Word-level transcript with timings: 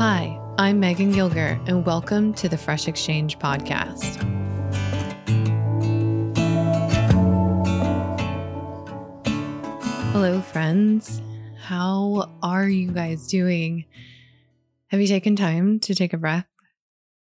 Hi, 0.00 0.40
I'm 0.56 0.80
Megan 0.80 1.12
Gilger, 1.12 1.62
and 1.68 1.84
welcome 1.84 2.32
to 2.32 2.48
the 2.48 2.56
Fresh 2.56 2.88
Exchange 2.88 3.38
podcast. 3.38 4.16
Hello, 10.12 10.40
friends. 10.40 11.20
How 11.58 12.30
are 12.42 12.66
you 12.66 12.92
guys 12.92 13.26
doing? 13.26 13.84
Have 14.86 15.02
you 15.02 15.06
taken 15.06 15.36
time 15.36 15.80
to 15.80 15.94
take 15.94 16.14
a 16.14 16.16
breath 16.16 16.48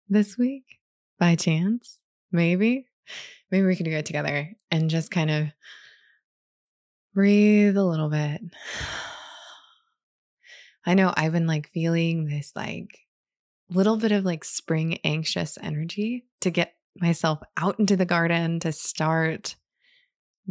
this 0.08 0.38
week 0.38 0.80
by 1.20 1.36
chance? 1.36 2.00
Maybe. 2.32 2.88
Maybe 3.52 3.68
we 3.68 3.76
could 3.76 3.88
do 3.88 3.92
it 3.92 4.06
together 4.06 4.56
and 4.72 4.90
just 4.90 5.12
kind 5.12 5.30
of 5.30 5.48
breathe 7.14 7.76
a 7.76 7.84
little 7.84 8.08
bit. 8.08 8.40
I 10.86 10.94
know 10.94 11.14
I've 11.16 11.34
been 11.34 11.48
like 11.48 11.70
feeling 11.72 12.26
this 12.26 12.52
like 12.56 13.00
little 13.70 13.98
bit 13.98 14.12
of 14.12 14.26
like 14.26 14.44
spring 14.44 14.98
anxious 15.04 15.58
energy 15.62 16.26
to 16.42 16.50
get 16.50 16.74
myself 16.98 17.40
out 17.58 17.80
into 17.80 17.96
the 17.96 18.06
garden 18.06 18.60
to 18.62 18.72
start 18.72 19.56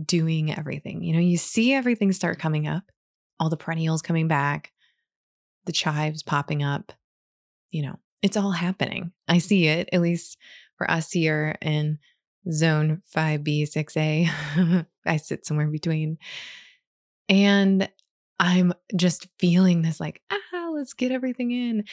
doing 0.03 0.57
everything. 0.57 1.03
You 1.03 1.15
know, 1.15 1.21
you 1.21 1.37
see 1.37 1.73
everything 1.73 2.13
start 2.13 2.39
coming 2.39 2.69
up, 2.69 2.85
all 3.41 3.51
the 3.51 3.57
perennials 3.57 4.03
coming 4.03 4.29
back, 4.29 4.73
the 5.67 5.73
chives 5.73 6.23
popping 6.23 6.63
up, 6.63 6.93
you 7.71 7.83
know, 7.83 7.99
it's 8.23 8.37
all 8.37 8.53
happening. 8.53 9.13
I 9.27 9.39
see 9.39 9.67
it, 9.67 9.89
at 9.93 10.01
least 10.01 10.39
for 10.77 10.91
us 10.91 11.11
here 11.11 11.57
in 11.61 11.99
zone 12.51 13.03
5B, 13.15 13.63
6A. 13.63 14.87
I 15.07 15.17
sit 15.17 15.47
somewhere 15.47 15.69
between. 15.69 16.19
And 17.29 17.89
I'm 18.39 18.73
just 18.95 19.29
feeling 19.39 19.83
this 19.83 20.01
like, 20.01 20.23
ah, 20.31 20.71
let's 20.73 20.95
get 20.95 21.13
everything 21.13 21.51
in. 21.51 21.85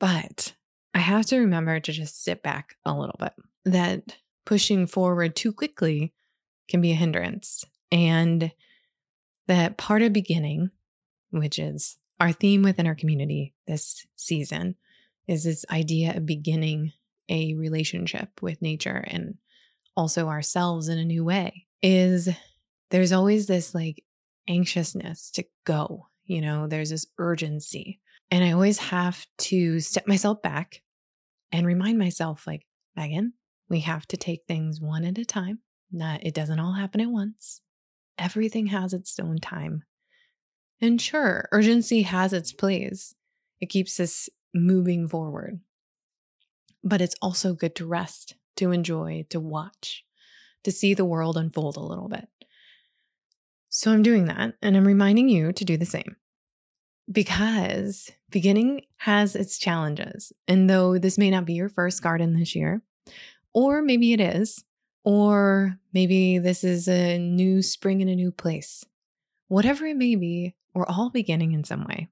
But 0.00 0.54
I 0.94 0.98
have 0.98 1.26
to 1.26 1.38
remember 1.38 1.78
to 1.80 1.92
just 1.92 2.22
sit 2.22 2.42
back 2.42 2.76
a 2.84 2.94
little 2.94 3.16
bit. 3.18 3.32
That 3.64 4.16
pushing 4.46 4.86
forward 4.86 5.36
too 5.36 5.52
quickly 5.52 6.12
can 6.68 6.80
be 6.80 6.92
a 6.92 6.96
hindrance. 6.96 7.64
And 7.92 8.52
that 9.46 9.76
part 9.76 10.02
of 10.02 10.12
beginning, 10.12 10.70
which 11.30 11.58
is 11.58 11.96
our 12.20 12.32
theme 12.32 12.62
within 12.62 12.86
our 12.86 12.94
community 12.94 13.54
this 13.66 14.06
season, 14.16 14.76
is 15.26 15.44
this 15.44 15.64
idea 15.70 16.16
of 16.16 16.26
beginning 16.26 16.92
a 17.28 17.54
relationship 17.54 18.40
with 18.40 18.62
nature 18.62 19.04
and 19.06 19.34
also 19.96 20.28
ourselves 20.28 20.88
in 20.88 20.98
a 20.98 21.04
new 21.04 21.24
way. 21.24 21.66
Is 21.82 22.28
there's 22.90 23.12
always 23.12 23.46
this 23.46 23.74
like 23.74 24.02
anxiousness 24.48 25.30
to 25.32 25.44
go. 25.64 26.08
You 26.24 26.40
know, 26.40 26.66
there's 26.66 26.90
this 26.90 27.06
urgency. 27.18 28.00
And 28.30 28.44
I 28.44 28.52
always 28.52 28.78
have 28.78 29.26
to 29.38 29.80
step 29.80 30.06
myself 30.06 30.42
back 30.42 30.82
and 31.52 31.66
remind 31.66 31.98
myself, 31.98 32.46
like, 32.46 32.66
Megan, 32.96 33.32
we 33.68 33.80
have 33.80 34.06
to 34.08 34.16
take 34.16 34.42
things 34.46 34.80
one 34.80 35.04
at 35.04 35.18
a 35.18 35.24
time. 35.24 35.60
Not, 35.90 36.24
it 36.24 36.34
doesn't 36.34 36.58
all 36.58 36.72
happen 36.72 37.00
at 37.00 37.10
once. 37.10 37.62
Everything 38.18 38.66
has 38.66 38.92
its 38.92 39.18
own 39.18 39.38
time. 39.38 39.84
And 40.80 41.00
sure, 41.00 41.48
urgency 41.52 42.02
has 42.02 42.32
its 42.32 42.52
place. 42.52 43.14
It 43.60 43.66
keeps 43.70 43.98
us 43.98 44.28
moving 44.54 45.08
forward. 45.08 45.60
But 46.84 47.00
it's 47.00 47.16
also 47.22 47.54
good 47.54 47.74
to 47.76 47.86
rest, 47.86 48.34
to 48.56 48.70
enjoy, 48.72 49.26
to 49.30 49.40
watch, 49.40 50.04
to 50.64 50.70
see 50.70 50.94
the 50.94 51.04
world 51.04 51.36
unfold 51.36 51.76
a 51.76 51.80
little 51.80 52.08
bit. 52.08 52.28
So 53.78 53.92
I'm 53.92 54.02
doing 54.02 54.24
that 54.24 54.54
and 54.60 54.76
I'm 54.76 54.84
reminding 54.84 55.28
you 55.28 55.52
to 55.52 55.64
do 55.64 55.76
the 55.76 55.86
same 55.86 56.16
because 57.08 58.10
beginning 58.28 58.80
has 58.96 59.36
its 59.36 59.56
challenges. 59.56 60.32
And 60.48 60.68
though 60.68 60.98
this 60.98 61.16
may 61.16 61.30
not 61.30 61.44
be 61.44 61.52
your 61.52 61.68
first 61.68 62.02
garden 62.02 62.32
this 62.32 62.56
year, 62.56 62.82
or 63.54 63.80
maybe 63.80 64.12
it 64.12 64.20
is, 64.20 64.64
or 65.04 65.78
maybe 65.92 66.38
this 66.38 66.64
is 66.64 66.88
a 66.88 67.18
new 67.18 67.62
spring 67.62 68.00
in 68.00 68.08
a 68.08 68.16
new 68.16 68.32
place, 68.32 68.82
whatever 69.46 69.86
it 69.86 69.96
may 69.96 70.16
be, 70.16 70.56
we're 70.74 70.84
all 70.84 71.10
beginning 71.10 71.52
in 71.52 71.62
some 71.62 71.84
way. 71.84 72.08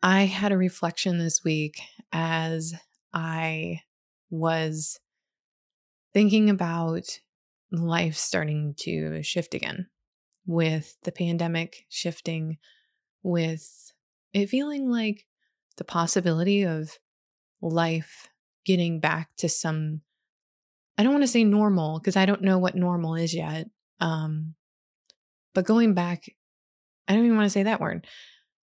I 0.00 0.26
had 0.26 0.52
a 0.52 0.56
reflection 0.56 1.18
this 1.18 1.42
week 1.42 1.80
as 2.12 2.72
I 3.12 3.80
was 4.30 5.00
thinking 6.14 6.50
about 6.50 7.18
life 7.72 8.14
starting 8.14 8.74
to 8.82 9.24
shift 9.24 9.54
again 9.54 9.88
with 10.46 10.96
the 11.04 11.12
pandemic 11.12 11.86
shifting, 11.88 12.58
with 13.22 13.92
it 14.32 14.48
feeling 14.48 14.90
like 14.90 15.26
the 15.76 15.84
possibility 15.84 16.62
of 16.62 16.98
life 17.60 18.28
getting 18.64 19.00
back 19.00 19.30
to 19.38 19.48
some 19.48 20.00
I 20.98 21.02
don't 21.02 21.12
want 21.12 21.24
to 21.24 21.28
say 21.28 21.42
normal 21.42 21.98
because 21.98 22.16
I 22.16 22.26
don't 22.26 22.42
know 22.42 22.58
what 22.58 22.74
normal 22.74 23.14
is 23.14 23.34
yet. 23.34 23.66
Um 24.00 24.54
but 25.54 25.66
going 25.66 25.94
back 25.94 26.24
I 27.08 27.14
don't 27.14 27.24
even 27.24 27.36
want 27.36 27.46
to 27.46 27.50
say 27.50 27.64
that 27.64 27.80
word. 27.80 28.06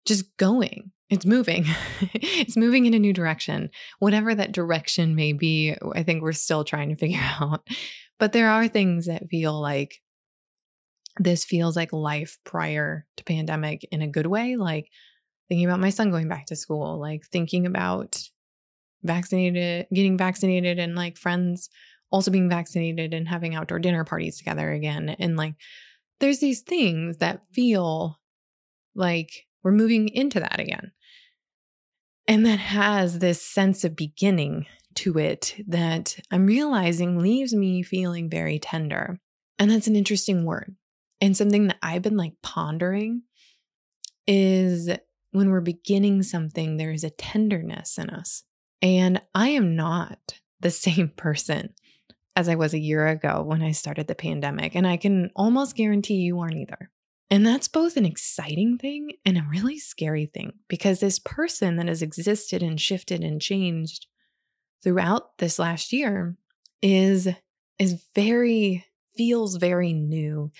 Just 0.06 0.38
going. 0.38 0.92
It's 1.10 1.26
moving. 1.26 1.66
it's 2.14 2.58
moving 2.58 2.86
in 2.86 2.94
a 2.94 3.00
new 3.00 3.14
direction. 3.14 3.70
Whatever 4.00 4.34
that 4.34 4.52
direction 4.52 5.16
may 5.16 5.34
be, 5.34 5.76
I 5.94 6.04
think 6.04 6.22
we're 6.22 6.34
still 6.34 6.64
trying 6.64 6.90
to 6.90 6.96
figure 6.96 7.22
out. 7.40 7.68
But 8.18 8.34
there 8.34 8.50
are 8.50 8.68
things 8.68 9.08
that 9.08 9.30
feel 9.30 9.60
like 9.60 10.02
this 11.18 11.46
feels 11.46 11.76
like 11.76 11.94
life 11.94 12.38
prior 12.44 13.06
to 13.18 13.24
pandemic 13.24 13.86
in 13.92 14.02
a 14.02 14.08
good 14.08 14.28
way 14.28 14.56
like 14.56 14.90
thinking 15.48 15.66
about 15.66 15.80
my 15.80 15.90
son 15.90 16.12
going 16.12 16.28
back 16.28 16.46
to 16.46 16.56
school 16.56 17.00
like 17.00 17.26
thinking 17.32 17.66
about 17.66 18.22
vaccinated 19.04 19.88
getting 19.94 20.18
vaccinated 20.18 20.80
and 20.80 20.96
like 20.96 21.18
friends 21.18 21.70
also 22.12 22.32
being 22.32 22.50
vaccinated 22.50 23.14
and 23.14 23.28
having 23.28 23.56
outdoor 23.56 23.80
dinner 23.80 24.04
parties 24.04 24.38
together 24.38 24.72
again 24.72 25.10
and 25.20 25.38
like 25.38 25.56
there's 26.20 26.40
these 26.40 26.62
things 26.62 27.18
that 27.18 27.42
feel 27.52 28.20
like 28.96 29.46
we're 29.64 29.72
moving 29.72 30.08
into 30.10 30.40
that 30.40 30.60
again 30.60 30.92
and 32.28 32.46
that 32.46 32.60
has 32.60 33.20
this 33.20 33.42
sense 33.42 33.84
of 33.84 33.96
beginning 33.96 34.66
to 34.96 35.18
it 35.18 35.56
that 35.68 36.18
I'm 36.32 36.48
realizing 36.48 37.20
leaves 37.20 37.54
me 37.54 37.84
feeling 37.84 38.30
very 38.30 38.60
tender 38.60 39.20
And 39.60 39.70
that's 39.70 39.88
an 39.88 39.96
interesting 39.96 40.46
word. 40.46 40.76
And 41.22 41.36
something 41.36 41.68
that 41.68 41.78
I've 41.82 42.02
been 42.02 42.18
like 42.18 42.34
pondering 42.42 43.24
is 44.28 44.90
when 45.32 45.50
we're 45.50 45.62
beginning 45.62 46.24
something, 46.24 46.78
there 46.78 46.92
is 46.92 47.04
a 47.04 47.10
tenderness 47.10 47.98
in 47.98 48.10
us. 48.10 48.44
And 48.82 49.22
I 49.34 49.50
am 49.50 49.76
not 49.76 50.40
the 50.60 50.72
same 50.72 51.10
person 51.10 51.74
as 52.36 52.50
I 52.50 52.56
was 52.56 52.74
a 52.74 52.80
year 52.80 53.08
ago 53.08 53.44
when 53.44 53.62
I 53.62 53.72
started 53.72 54.08
the 54.08 54.16
pandemic. 54.16 54.76
And 54.76 54.86
I 54.86 54.98
can 54.98 55.32
almost 55.36 55.76
guarantee 55.76 56.16
you 56.16 56.40
aren't 56.40 56.58
either. 56.58 56.92
And 57.32 57.46
that's 57.46 57.68
both 57.68 57.98
an 57.98 58.06
exciting 58.06 58.78
thing 58.78 59.14
and 59.26 59.38
a 59.38 59.48
really 59.50 59.80
scary 59.80 60.28
thing 60.28 60.54
because 60.68 61.00
this 61.00 61.18
person 61.18 61.78
that 61.78 61.88
has 61.88 62.02
existed 62.02 62.62
and 62.62 62.80
shifted 62.80 63.24
and 63.24 63.42
changed 63.42 64.08
throughout 64.84 65.38
this 65.40 65.58
last 65.58 65.92
year 65.92 66.36
is 66.82 67.28
is 67.80 68.06
very 68.14 68.86
feels 69.18 69.56
very 69.56 69.92
new 69.92 70.52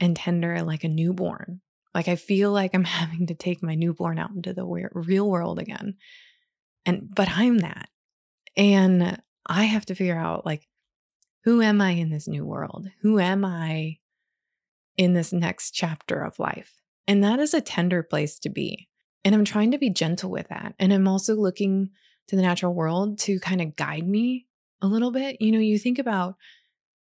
and 0.00 0.16
tender 0.16 0.62
like 0.62 0.84
a 0.84 0.88
newborn. 0.88 1.60
Like 1.94 2.08
I 2.08 2.16
feel 2.16 2.52
like 2.52 2.74
I'm 2.74 2.84
having 3.02 3.26
to 3.28 3.34
take 3.34 3.62
my 3.62 3.74
newborn 3.74 4.18
out 4.18 4.30
into 4.30 4.52
the 4.52 4.64
real 4.64 5.28
world 5.28 5.58
again. 5.58 5.96
And 6.86 7.14
but 7.14 7.28
I'm 7.30 7.58
that. 7.58 7.88
And 8.56 9.20
I 9.46 9.64
have 9.64 9.86
to 9.86 9.94
figure 9.94 10.18
out 10.18 10.46
like 10.46 10.68
who 11.44 11.60
am 11.60 11.80
I 11.80 11.90
in 11.90 12.10
this 12.10 12.26
new 12.26 12.44
world? 12.44 12.88
Who 13.02 13.18
am 13.18 13.44
I 13.44 13.98
in 14.96 15.12
this 15.12 15.32
next 15.32 15.72
chapter 15.72 16.22
of 16.22 16.38
life? 16.38 16.80
And 17.06 17.22
that 17.22 17.38
is 17.38 17.52
a 17.52 17.60
tender 17.60 18.02
place 18.02 18.38
to 18.40 18.48
be. 18.48 18.88
And 19.24 19.34
I'm 19.34 19.44
trying 19.44 19.70
to 19.72 19.78
be 19.78 19.90
gentle 19.90 20.30
with 20.30 20.48
that. 20.48 20.74
And 20.78 20.92
I'm 20.92 21.06
also 21.06 21.34
looking 21.34 21.90
to 22.28 22.36
the 22.36 22.42
natural 22.42 22.72
world 22.72 23.18
to 23.20 23.38
kind 23.40 23.60
of 23.60 23.76
guide 23.76 24.08
me 24.08 24.46
a 24.80 24.86
little 24.86 25.10
bit. 25.10 25.36
You 25.40 25.52
know, 25.52 25.58
you 25.58 25.78
think 25.78 25.98
about 25.98 26.36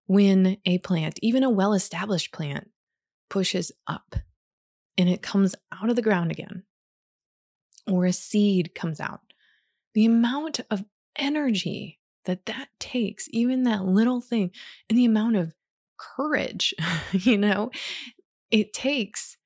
when 0.06 0.57
a 0.66 0.78
plant, 0.80 1.19
even 1.22 1.44
a 1.44 1.50
well 1.50 1.74
established 1.74 2.31
plant, 2.31 2.69
pushes 3.29 3.71
up 3.88 4.15
and 4.97 5.09
it 5.09 5.21
comes 5.21 5.56
out 5.71 5.89
of 5.89 5.95
the 5.95 6.01
ground 6.01 6.31
again, 6.31 6.63
or 7.85 8.06
a 8.06 8.13
seed 8.13 8.74
comes 8.74 9.00
out, 9.00 9.21
the 9.94 10.06
amount 10.06 10.59
of 10.69 10.83
energy 11.15 12.00
that 12.25 12.45
that 12.45 12.68
takes, 12.79 13.27
even 13.31 13.63
that 13.63 13.85
little 13.85 14.21
thing, 14.21 14.51
and 14.89 14.97
the 14.97 15.06
amount 15.06 15.35
of 15.35 15.53
courage, 15.97 16.74
you 17.12 17.38
know, 17.38 17.71
it 18.51 18.74
takes. 18.74 19.38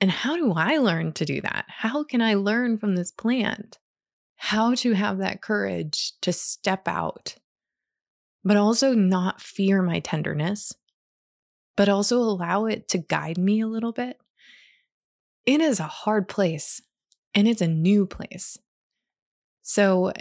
And 0.00 0.10
how 0.10 0.36
do 0.36 0.52
I 0.52 0.78
learn 0.78 1.12
to 1.14 1.24
do 1.24 1.40
that? 1.40 1.64
How 1.68 2.04
can 2.04 2.22
I 2.22 2.34
learn 2.34 2.78
from 2.78 2.94
this 2.94 3.10
plant 3.10 3.78
how 4.36 4.74
to 4.76 4.92
have 4.92 5.18
that 5.18 5.42
courage 5.42 6.12
to 6.22 6.32
step 6.32 6.86
out, 6.86 7.34
but 8.44 8.56
also 8.56 8.94
not 8.94 9.40
fear 9.40 9.82
my 9.82 9.98
tenderness, 9.98 10.72
but 11.78 11.88
also 11.88 12.18
allow 12.18 12.66
it 12.66 12.88
to 12.88 12.98
guide 12.98 13.38
me 13.38 13.60
a 13.60 13.68
little 13.68 13.92
bit? 13.92 14.18
It 15.46 15.60
is 15.60 15.78
a 15.78 15.84
hard 15.84 16.26
place 16.26 16.82
and 17.34 17.46
it's 17.46 17.60
a 17.60 17.68
new 17.68 18.04
place. 18.04 18.58
So 19.62 20.12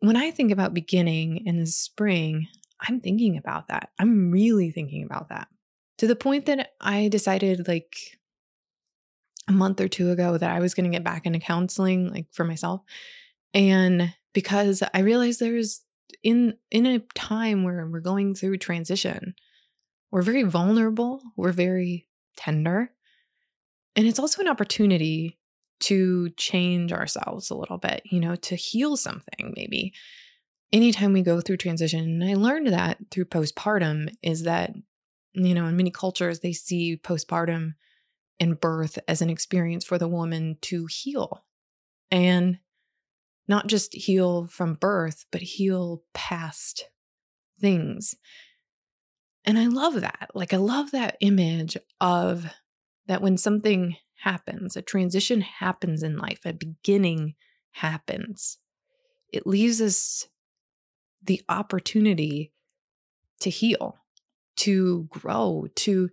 when 0.00 0.16
I 0.16 0.30
think 0.30 0.52
about 0.52 0.74
beginning 0.74 1.46
in 1.46 1.56
the 1.56 1.66
spring, 1.66 2.46
I'm 2.78 3.00
thinking 3.00 3.38
about 3.38 3.68
that. 3.68 3.88
I'm 3.98 4.30
really 4.30 4.70
thinking 4.70 5.02
about 5.02 5.30
that 5.30 5.48
to 5.96 6.06
the 6.06 6.14
point 6.14 6.44
that 6.44 6.72
I 6.78 7.08
decided 7.08 7.66
like 7.66 7.96
a 9.48 9.52
month 9.52 9.80
or 9.80 9.88
two 9.88 10.10
ago 10.10 10.36
that 10.36 10.50
I 10.50 10.60
was 10.60 10.74
going 10.74 10.90
to 10.90 10.94
get 10.94 11.04
back 11.04 11.24
into 11.24 11.38
counseling 11.38 12.12
like 12.12 12.26
for 12.32 12.44
myself. 12.44 12.82
And 13.54 14.12
because 14.34 14.82
I 14.92 15.00
realized 15.00 15.40
there's 15.40 15.80
in 16.22 16.58
in 16.70 16.84
a 16.84 16.98
time 17.14 17.64
where 17.64 17.88
we're 17.90 18.00
going 18.00 18.34
through 18.34 18.58
transition, 18.58 19.34
we're 20.10 20.22
very 20.22 20.42
vulnerable, 20.42 21.22
we're 21.36 21.52
very 21.52 22.08
tender. 22.36 22.90
And 23.96 24.06
it's 24.06 24.18
also 24.18 24.40
an 24.40 24.48
opportunity 24.48 25.38
to 25.80 26.30
change 26.30 26.92
ourselves 26.92 27.50
a 27.50 27.54
little 27.54 27.78
bit, 27.78 28.02
you 28.04 28.20
know, 28.20 28.36
to 28.36 28.56
heal 28.56 28.96
something 28.96 29.54
maybe. 29.56 29.92
Anytime 30.72 31.12
we 31.12 31.22
go 31.22 31.40
through 31.40 31.56
transition, 31.56 32.00
and 32.00 32.24
I 32.24 32.34
learned 32.34 32.68
that 32.68 32.98
through 33.10 33.26
postpartum, 33.26 34.14
is 34.22 34.42
that, 34.42 34.72
you 35.32 35.54
know, 35.54 35.66
in 35.66 35.76
many 35.76 35.90
cultures, 35.90 36.40
they 36.40 36.52
see 36.52 36.96
postpartum 36.96 37.74
and 38.40 38.60
birth 38.60 38.98
as 39.08 39.22
an 39.22 39.30
experience 39.30 39.84
for 39.84 39.98
the 39.98 40.08
woman 40.08 40.58
to 40.62 40.86
heal 40.86 41.44
and 42.10 42.58
not 43.46 43.66
just 43.66 43.94
heal 43.94 44.46
from 44.46 44.74
birth, 44.74 45.24
but 45.32 45.40
heal 45.40 46.02
past 46.12 46.90
things. 47.60 48.14
And 49.44 49.58
I 49.58 49.66
love 49.66 50.00
that. 50.00 50.30
Like, 50.34 50.52
I 50.52 50.58
love 50.58 50.90
that 50.90 51.16
image 51.20 51.76
of 52.00 52.46
that 53.06 53.22
when 53.22 53.38
something 53.38 53.96
happens, 54.22 54.76
a 54.76 54.82
transition 54.82 55.40
happens 55.40 56.02
in 56.02 56.18
life, 56.18 56.40
a 56.44 56.52
beginning 56.52 57.34
happens. 57.72 58.58
It 59.32 59.46
leaves 59.46 59.80
us 59.80 60.28
the 61.22 61.42
opportunity 61.48 62.52
to 63.40 63.50
heal, 63.50 63.96
to 64.56 65.06
grow, 65.10 65.66
to 65.76 66.10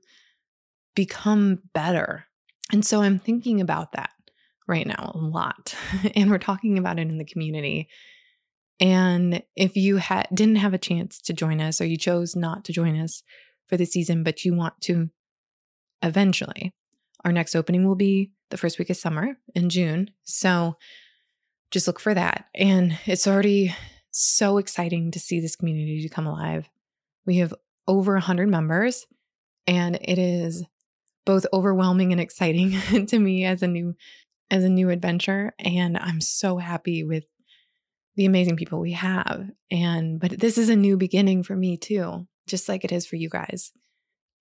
become 0.95 1.59
better. 1.73 2.25
And 2.71 2.85
so 2.85 3.01
I'm 3.01 3.19
thinking 3.19 3.61
about 3.61 3.91
that 3.93 4.11
right 4.67 4.87
now 4.87 5.11
a 5.13 5.17
lot. 5.17 5.75
and 6.15 6.29
we're 6.29 6.37
talking 6.37 6.77
about 6.77 6.99
it 6.99 7.07
in 7.07 7.17
the 7.17 7.25
community. 7.25 7.89
And 8.79 9.41
if 9.55 9.75
you 9.77 9.97
had 9.97 10.27
didn't 10.33 10.57
have 10.57 10.73
a 10.73 10.79
chance 10.79 11.21
to 11.21 11.33
join 11.33 11.61
us 11.61 11.79
or 11.79 11.85
you 11.85 11.97
chose 11.97 12.35
not 12.35 12.65
to 12.65 12.73
join 12.73 12.99
us 12.99 13.23
for 13.67 13.77
the 13.77 13.85
season 13.85 14.23
but 14.23 14.43
you 14.43 14.53
want 14.53 14.79
to 14.81 15.09
eventually, 16.01 16.73
our 17.23 17.31
next 17.31 17.55
opening 17.55 17.87
will 17.87 17.95
be 17.95 18.31
the 18.49 18.57
first 18.57 18.77
week 18.77 18.89
of 18.89 18.97
summer 18.97 19.37
in 19.53 19.69
June. 19.69 20.11
So 20.23 20.77
just 21.71 21.87
look 21.87 21.99
for 21.99 22.13
that. 22.13 22.45
And 22.53 22.97
it's 23.05 23.27
already 23.27 23.75
so 24.11 24.57
exciting 24.57 25.11
to 25.11 25.19
see 25.19 25.39
this 25.39 25.55
community 25.55 26.01
to 26.01 26.13
come 26.13 26.27
alive. 26.27 26.69
We 27.25 27.37
have 27.37 27.53
over 27.87 28.13
100 28.13 28.47
members, 28.47 29.05
and 29.67 29.97
it 30.01 30.17
is 30.19 30.63
both 31.25 31.45
overwhelming 31.51 32.11
and 32.11 32.21
exciting 32.21 33.05
to 33.07 33.19
me 33.19 33.45
as 33.45 33.63
a 33.63 33.67
new 33.67 33.95
as 34.51 34.63
a 34.63 34.69
new 34.69 34.91
adventure 34.91 35.55
and 35.57 35.97
I'm 35.97 36.21
so 36.21 36.57
happy 36.57 37.03
with 37.03 37.23
the 38.15 38.25
amazing 38.25 38.55
people 38.55 38.79
we 38.79 38.93
have. 38.93 39.49
And 39.71 40.19
but 40.19 40.39
this 40.39 40.57
is 40.57 40.69
a 40.69 40.75
new 40.75 40.97
beginning 40.97 41.43
for 41.43 41.55
me 41.55 41.77
too, 41.77 42.27
just 42.47 42.69
like 42.69 42.83
it 42.83 42.91
is 42.91 43.05
for 43.05 43.15
you 43.15 43.29
guys. 43.29 43.71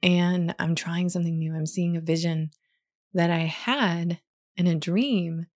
And 0.03 0.55
I'm 0.59 0.75
trying 0.75 1.09
something 1.09 1.39
new. 1.39 1.55
I'm 1.55 1.67
seeing 1.67 1.97
a 1.97 2.01
vision 2.01 2.51
that 3.15 3.31
I 3.31 3.41
had 3.41 4.21
in 4.57 4.67
a 4.67 4.75
dream 4.75 5.47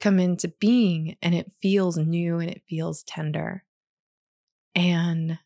come 0.00 0.18
into 0.18 0.48
being 0.60 1.16
and 1.22 1.34
it 1.34 1.52
feels 1.62 1.96
new 1.96 2.38
and 2.38 2.50
it 2.50 2.62
feels 2.68 3.02
tender. 3.04 3.64
And 4.74 5.38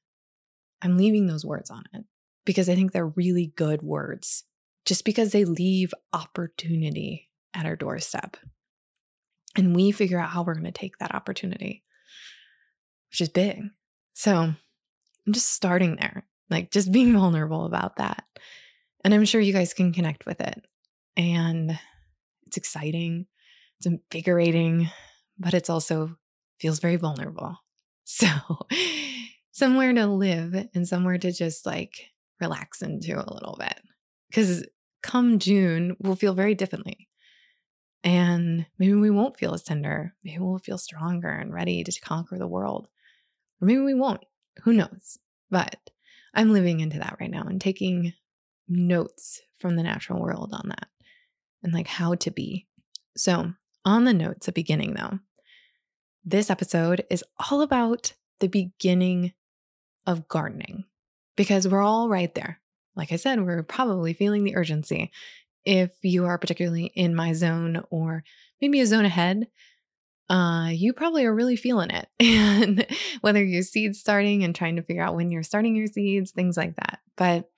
I'm 0.82 0.96
leaving 0.96 1.26
those 1.26 1.44
words 1.44 1.70
on 1.70 1.84
it 1.92 2.04
because 2.44 2.68
I 2.68 2.74
think 2.74 2.92
they're 2.92 3.06
really 3.06 3.52
good 3.54 3.82
words, 3.82 4.44
just 4.84 5.04
because 5.04 5.30
they 5.30 5.44
leave 5.44 5.94
opportunity 6.12 7.28
at 7.54 7.66
our 7.66 7.76
doorstep. 7.76 8.36
And 9.56 9.74
we 9.74 9.90
figure 9.92 10.18
out 10.18 10.30
how 10.30 10.42
we're 10.42 10.54
going 10.54 10.64
to 10.64 10.72
take 10.72 10.98
that 10.98 11.14
opportunity, 11.14 11.84
which 13.10 13.20
is 13.20 13.28
big. 13.28 13.62
So 14.14 14.34
I'm 14.34 15.32
just 15.32 15.52
starting 15.52 15.96
there, 15.96 16.24
like 16.48 16.70
just 16.70 16.92
being 16.92 17.12
vulnerable 17.12 17.66
about 17.66 17.96
that. 17.96 18.24
And 19.04 19.14
I'm 19.14 19.24
sure 19.24 19.40
you 19.40 19.52
guys 19.52 19.72
can 19.72 19.92
connect 19.92 20.26
with 20.26 20.40
it 20.40 20.64
and 21.16 21.78
it's 22.46 22.56
exciting, 22.56 23.26
it's 23.78 23.86
invigorating, 23.86 24.90
but 25.38 25.54
it's 25.54 25.70
also 25.70 26.16
feels 26.60 26.80
very 26.80 26.96
vulnerable. 26.96 27.56
So, 28.12 28.26
somewhere 29.52 29.92
to 29.92 30.06
live 30.08 30.66
and 30.74 30.88
somewhere 30.88 31.16
to 31.16 31.30
just 31.30 31.64
like 31.64 31.92
relax 32.40 32.82
into 32.82 33.14
a 33.14 33.32
little 33.32 33.56
bit. 33.56 33.80
Because 34.28 34.66
come 35.00 35.38
June, 35.38 35.96
we'll 36.00 36.16
feel 36.16 36.34
very 36.34 36.56
differently. 36.56 37.08
And 38.02 38.66
maybe 38.78 38.94
we 38.94 39.10
won't 39.10 39.38
feel 39.38 39.54
as 39.54 39.62
tender. 39.62 40.14
Maybe 40.24 40.38
we'll 40.38 40.58
feel 40.58 40.78
stronger 40.78 41.28
and 41.28 41.54
ready 41.54 41.84
to 41.84 42.00
conquer 42.00 42.36
the 42.36 42.48
world. 42.48 42.88
Or 43.60 43.66
maybe 43.66 43.80
we 43.80 43.94
won't. 43.94 44.24
Who 44.64 44.72
knows? 44.72 45.18
But 45.50 45.90
I'm 46.34 46.52
living 46.52 46.80
into 46.80 46.98
that 46.98 47.16
right 47.20 47.30
now 47.30 47.42
and 47.42 47.60
taking 47.60 48.12
notes 48.68 49.42
from 49.58 49.76
the 49.76 49.82
natural 49.82 50.20
world 50.20 50.50
on 50.52 50.68
that 50.68 50.88
and 51.62 51.72
like 51.72 51.88
how 51.88 52.14
to 52.16 52.30
be. 52.30 52.66
So, 53.16 53.52
on 53.84 54.04
the 54.04 54.14
notes 54.14 54.48
at 54.48 54.54
beginning 54.54 54.94
though, 54.94 55.18
this 56.24 56.50
episode 56.50 57.04
is 57.10 57.24
all 57.50 57.62
about 57.62 58.12
the 58.40 58.48
beginning 58.48 59.32
of 60.06 60.28
gardening 60.28 60.84
because 61.36 61.66
we're 61.66 61.82
all 61.82 62.08
right 62.08 62.34
there. 62.34 62.60
Like 62.94 63.12
I 63.12 63.16
said, 63.16 63.40
we're 63.40 63.62
probably 63.62 64.12
feeling 64.12 64.44
the 64.44 64.56
urgency. 64.56 65.10
If 65.64 65.92
you 66.02 66.26
are 66.26 66.38
particularly 66.38 66.86
in 66.94 67.14
my 67.14 67.32
zone 67.32 67.82
or 67.90 68.24
maybe 68.60 68.80
a 68.80 68.86
zone 68.86 69.04
ahead 69.04 69.48
uh, 70.30 70.68
you 70.72 70.92
probably 70.92 71.26
are 71.26 71.34
really 71.34 71.56
feeling 71.56 71.90
it. 71.90 72.08
And 72.20 72.86
whether 73.20 73.44
you're 73.44 73.62
seed 73.62 73.96
starting 73.96 74.44
and 74.44 74.54
trying 74.54 74.76
to 74.76 74.82
figure 74.82 75.02
out 75.02 75.16
when 75.16 75.30
you're 75.30 75.42
starting 75.42 75.74
your 75.74 75.88
seeds, 75.88 76.30
things 76.30 76.56
like 76.56 76.76
that. 76.76 77.00
But 77.16 77.50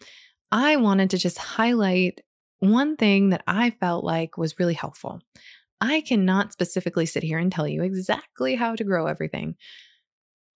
I 0.50 0.76
wanted 0.76 1.10
to 1.10 1.18
just 1.18 1.38
highlight 1.38 2.22
one 2.60 2.96
thing 2.96 3.30
that 3.30 3.42
I 3.46 3.70
felt 3.70 4.04
like 4.04 4.38
was 4.38 4.58
really 4.58 4.74
helpful. 4.74 5.20
I 5.80 6.00
cannot 6.00 6.52
specifically 6.52 7.06
sit 7.06 7.22
here 7.22 7.38
and 7.38 7.52
tell 7.52 7.68
you 7.68 7.82
exactly 7.82 8.54
how 8.54 8.74
to 8.74 8.84
grow 8.84 9.06
everything 9.06 9.56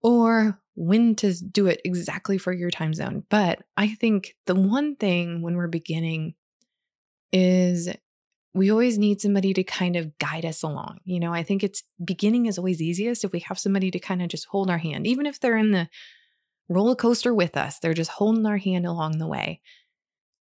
or 0.03 0.61
when 0.75 1.15
to 1.17 1.33
do 1.33 1.67
it 1.67 1.81
exactly 1.85 2.39
for 2.39 2.53
your 2.53 2.71
time 2.71 2.93
zone. 2.93 3.25
But 3.31 3.63
I 3.77 3.89
think 3.89 4.35
the 4.47 4.55
one 4.55 4.97
thing 4.97 5.43
when 5.43 5.57
we're 5.57 5.69
beginning 5.69 6.35
is 7.33 7.89
we 8.55 8.71
always 8.71 8.99
need 8.99 9.21
somebody 9.21 9.55
to 9.55 9.65
kind 9.65 9.97
of 9.97 10.17
guide 10.19 10.45
us 10.45 10.63
along. 10.63 10.99
You 11.05 11.21
know, 11.21 11.33
I 11.33 11.43
think 11.43 11.63
it's 11.63 11.83
beginning 12.05 12.47
is 12.47 12.59
always 12.59 12.83
easiest 12.83 13.25
if 13.25 13.33
we 13.33 13.41
have 13.41 13.59
somebody 13.59 13.91
to 13.91 13.99
kind 13.99 14.23
of 14.23 14.29
just 14.29 14.47
hold 14.47 14.71
our 14.71 14.79
hand, 14.79 15.07
even 15.07 15.27
if 15.27 15.41
they're 15.41 15.57
in 15.57 15.71
the 15.71 15.89
roller 16.69 16.95
coaster 16.95 17.33
with 17.33 17.57
us, 17.57 17.79
they're 17.79 17.95
just 17.95 18.11
holding 18.11 18.47
our 18.47 18.59
hand 18.59 18.87
along 18.87 19.19
the 19.19 19.27
way. 19.27 19.61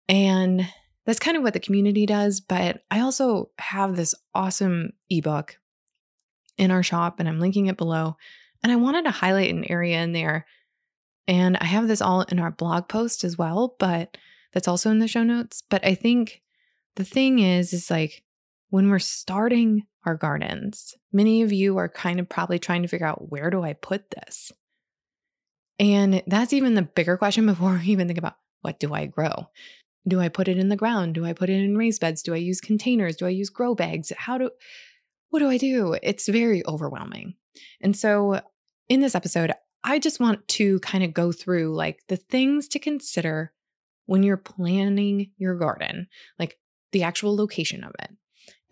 And 0.09 0.67
that's 1.05 1.19
kind 1.19 1.37
of 1.37 1.43
what 1.43 1.53
the 1.53 1.59
community 1.59 2.05
does. 2.05 2.41
But 2.41 2.83
I 2.91 2.99
also 2.99 3.49
have 3.57 3.95
this 3.95 4.13
awesome 4.35 4.91
ebook 5.09 5.57
in 6.57 6.69
our 6.69 6.83
shop, 6.83 7.19
and 7.19 7.27
I'm 7.27 7.39
linking 7.39 7.67
it 7.67 7.77
below. 7.77 8.17
And 8.61 8.71
I 8.71 8.75
wanted 8.75 9.05
to 9.05 9.11
highlight 9.11 9.49
an 9.49 9.65
area 9.69 10.01
in 10.01 10.11
there. 10.11 10.45
And 11.27 11.57
I 11.57 11.65
have 11.65 11.87
this 11.87 12.01
all 12.01 12.21
in 12.23 12.39
our 12.39 12.51
blog 12.51 12.87
post 12.87 13.23
as 13.23 13.37
well, 13.37 13.75
but 13.79 14.17
that's 14.53 14.67
also 14.67 14.91
in 14.91 14.99
the 14.99 15.07
show 15.07 15.23
notes. 15.23 15.63
But 15.69 15.85
I 15.85 15.95
think 15.95 16.41
the 16.95 17.03
thing 17.03 17.39
is, 17.39 17.73
is 17.73 17.89
like 17.89 18.23
when 18.69 18.89
we're 18.89 18.99
starting 18.99 19.83
our 20.05 20.15
gardens, 20.15 20.95
many 21.11 21.41
of 21.41 21.51
you 21.51 21.77
are 21.77 21.89
kind 21.89 22.19
of 22.19 22.27
probably 22.27 22.59
trying 22.59 22.81
to 22.81 22.87
figure 22.87 23.07
out 23.07 23.29
where 23.29 23.49
do 23.49 23.63
I 23.63 23.73
put 23.73 24.09
this? 24.11 24.51
And 25.79 26.23
that's 26.27 26.53
even 26.53 26.75
the 26.75 26.81
bigger 26.81 27.17
question 27.17 27.45
before 27.47 27.73
we 27.73 27.91
even 27.91 28.07
think 28.07 28.19
about 28.19 28.35
what 28.61 28.79
do 28.79 28.93
I 28.93 29.05
grow? 29.05 29.47
Do 30.07 30.19
I 30.19 30.29
put 30.29 30.47
it 30.47 30.57
in 30.57 30.69
the 30.69 30.75
ground? 30.75 31.15
Do 31.15 31.25
I 31.25 31.33
put 31.33 31.49
it 31.49 31.61
in 31.61 31.77
raised 31.77 32.01
beds? 32.01 32.23
Do 32.23 32.33
I 32.33 32.37
use 32.37 32.61
containers? 32.61 33.15
Do 33.15 33.25
I 33.25 33.29
use 33.29 33.49
grow 33.49 33.75
bags? 33.75 34.11
How 34.17 34.37
do, 34.37 34.49
what 35.29 35.39
do 35.39 35.49
I 35.49 35.57
do? 35.57 35.97
It's 36.01 36.27
very 36.27 36.65
overwhelming. 36.65 37.35
And 37.81 37.95
so 37.95 38.41
in 38.89 38.99
this 38.99 39.15
episode, 39.15 39.53
I 39.83 39.99
just 39.99 40.19
want 40.19 40.47
to 40.49 40.79
kind 40.79 41.03
of 41.03 41.13
go 41.13 41.31
through 41.31 41.75
like 41.75 42.03
the 42.07 42.17
things 42.17 42.67
to 42.69 42.79
consider 42.79 43.51
when 44.05 44.23
you're 44.23 44.37
planning 44.37 45.31
your 45.37 45.55
garden. 45.55 46.07
Like 46.37 46.57
the 46.91 47.03
actual 47.03 47.35
location 47.35 47.83
of 47.83 47.93
it. 47.99 48.11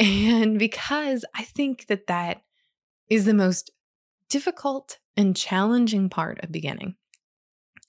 And 0.02 0.58
because 0.58 1.26
I 1.36 1.44
think 1.44 1.88
that 1.88 2.08
that 2.08 2.42
is 3.10 3.26
the 3.26 3.34
most 3.34 3.70
difficult 4.30 4.98
and 5.18 5.36
challenging 5.36 6.08
part 6.08 6.42
of 6.42 6.54
beginning 6.54 6.96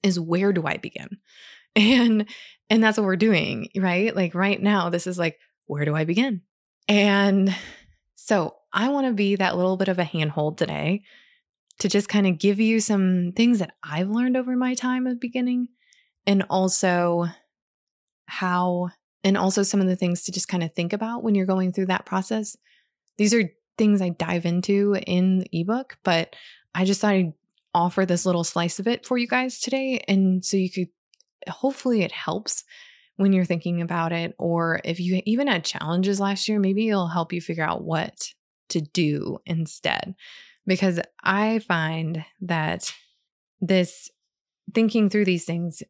is 0.03 0.19
where 0.19 0.53
do 0.53 0.67
I 0.67 0.77
begin? 0.77 1.09
And 1.77 2.29
and 2.69 2.83
that's 2.83 2.99
what 2.99 3.05
we're 3.05 3.15
doing, 3.15 3.69
right? 3.77 4.15
Like 4.15 4.35
right 4.35 4.61
now 4.61 4.91
this 4.91 5.07
is 5.07 5.21
like 5.21 5.39
where 5.67 5.85
do 5.85 5.95
I 5.95 6.05
begin? 6.05 6.43
And 6.89 7.55
so 8.17 8.57
I 8.73 8.89
want 8.89 9.07
to 9.07 9.13
be 9.13 9.37
that 9.37 9.57
little 9.57 9.77
bit 9.77 9.87
of 9.87 10.01
a 10.01 10.05
handhold 10.05 10.59
today 10.59 11.03
to 11.79 11.89
just 11.89 12.09
kind 12.09 12.27
of 12.27 12.39
give 12.39 12.59
you 12.59 12.81
some 12.81 13.33
things 13.37 13.61
that 13.61 13.73
I've 13.85 14.11
learned 14.11 14.37
over 14.37 14.57
my 14.57 14.75
time 14.75 15.07
of 15.07 15.21
beginning 15.21 15.69
and 16.27 16.45
also 16.51 17.27
how 18.27 18.91
and 19.25 19.37
also 19.37 19.63
some 19.63 19.81
of 19.81 19.87
the 19.87 19.97
things 19.97 20.23
to 20.25 20.33
just 20.33 20.49
kind 20.49 20.63
of 20.63 20.73
think 20.75 20.93
about 20.93 21.23
when 21.23 21.35
you're 21.35 21.47
going 21.47 21.73
through 21.73 21.87
that 21.87 22.07
process. 22.07 22.57
These 23.19 23.35
are 23.35 23.51
things 23.77 24.01
I 24.01 24.11
dive 24.11 24.47
into 24.47 24.97
in 25.07 25.41
the 25.41 25.61
ebook, 25.61 25.99
but 26.03 26.35
I 26.75 26.85
just 26.85 27.01
thought 27.01 27.15
I'd 27.15 27.33
offer 27.75 28.05
this 28.05 28.27
little 28.27 28.45
slice 28.45 28.79
of 28.79 28.87
it 28.87 29.07
for 29.07 29.19
you 29.19 29.27
guys 29.27 29.61
today. 29.61 30.03
And 30.09 30.45
so 30.45 30.57
you 30.57 30.71
could 30.71 30.89
hopefully 31.49 32.03
it 32.03 32.13
helps 32.13 32.65
when 33.17 33.33
you're 33.33 33.45
thinking 33.45 33.81
about 33.83 34.13
it. 34.13 34.35
Or 34.39 34.81
if 34.85 35.01
you 35.01 35.23
even 35.25 35.47
had 35.47 35.65
challenges 35.65 36.21
last 36.21 36.49
year, 36.49 36.59
maybe 36.59 36.89
it'll 36.89 37.09
help 37.09 37.33
you 37.33 37.41
figure 37.41 37.65
out 37.65 37.85
what 37.85 38.29
to 38.71 38.81
do 38.81 39.39
instead. 39.47 40.15
Because 40.67 41.01
I 41.23 41.61
find 41.61 42.25
that 42.43 42.93
this 43.61 44.11
thinking 44.75 45.11
through 45.11 45.25
these 45.25 45.45
things 45.45 45.83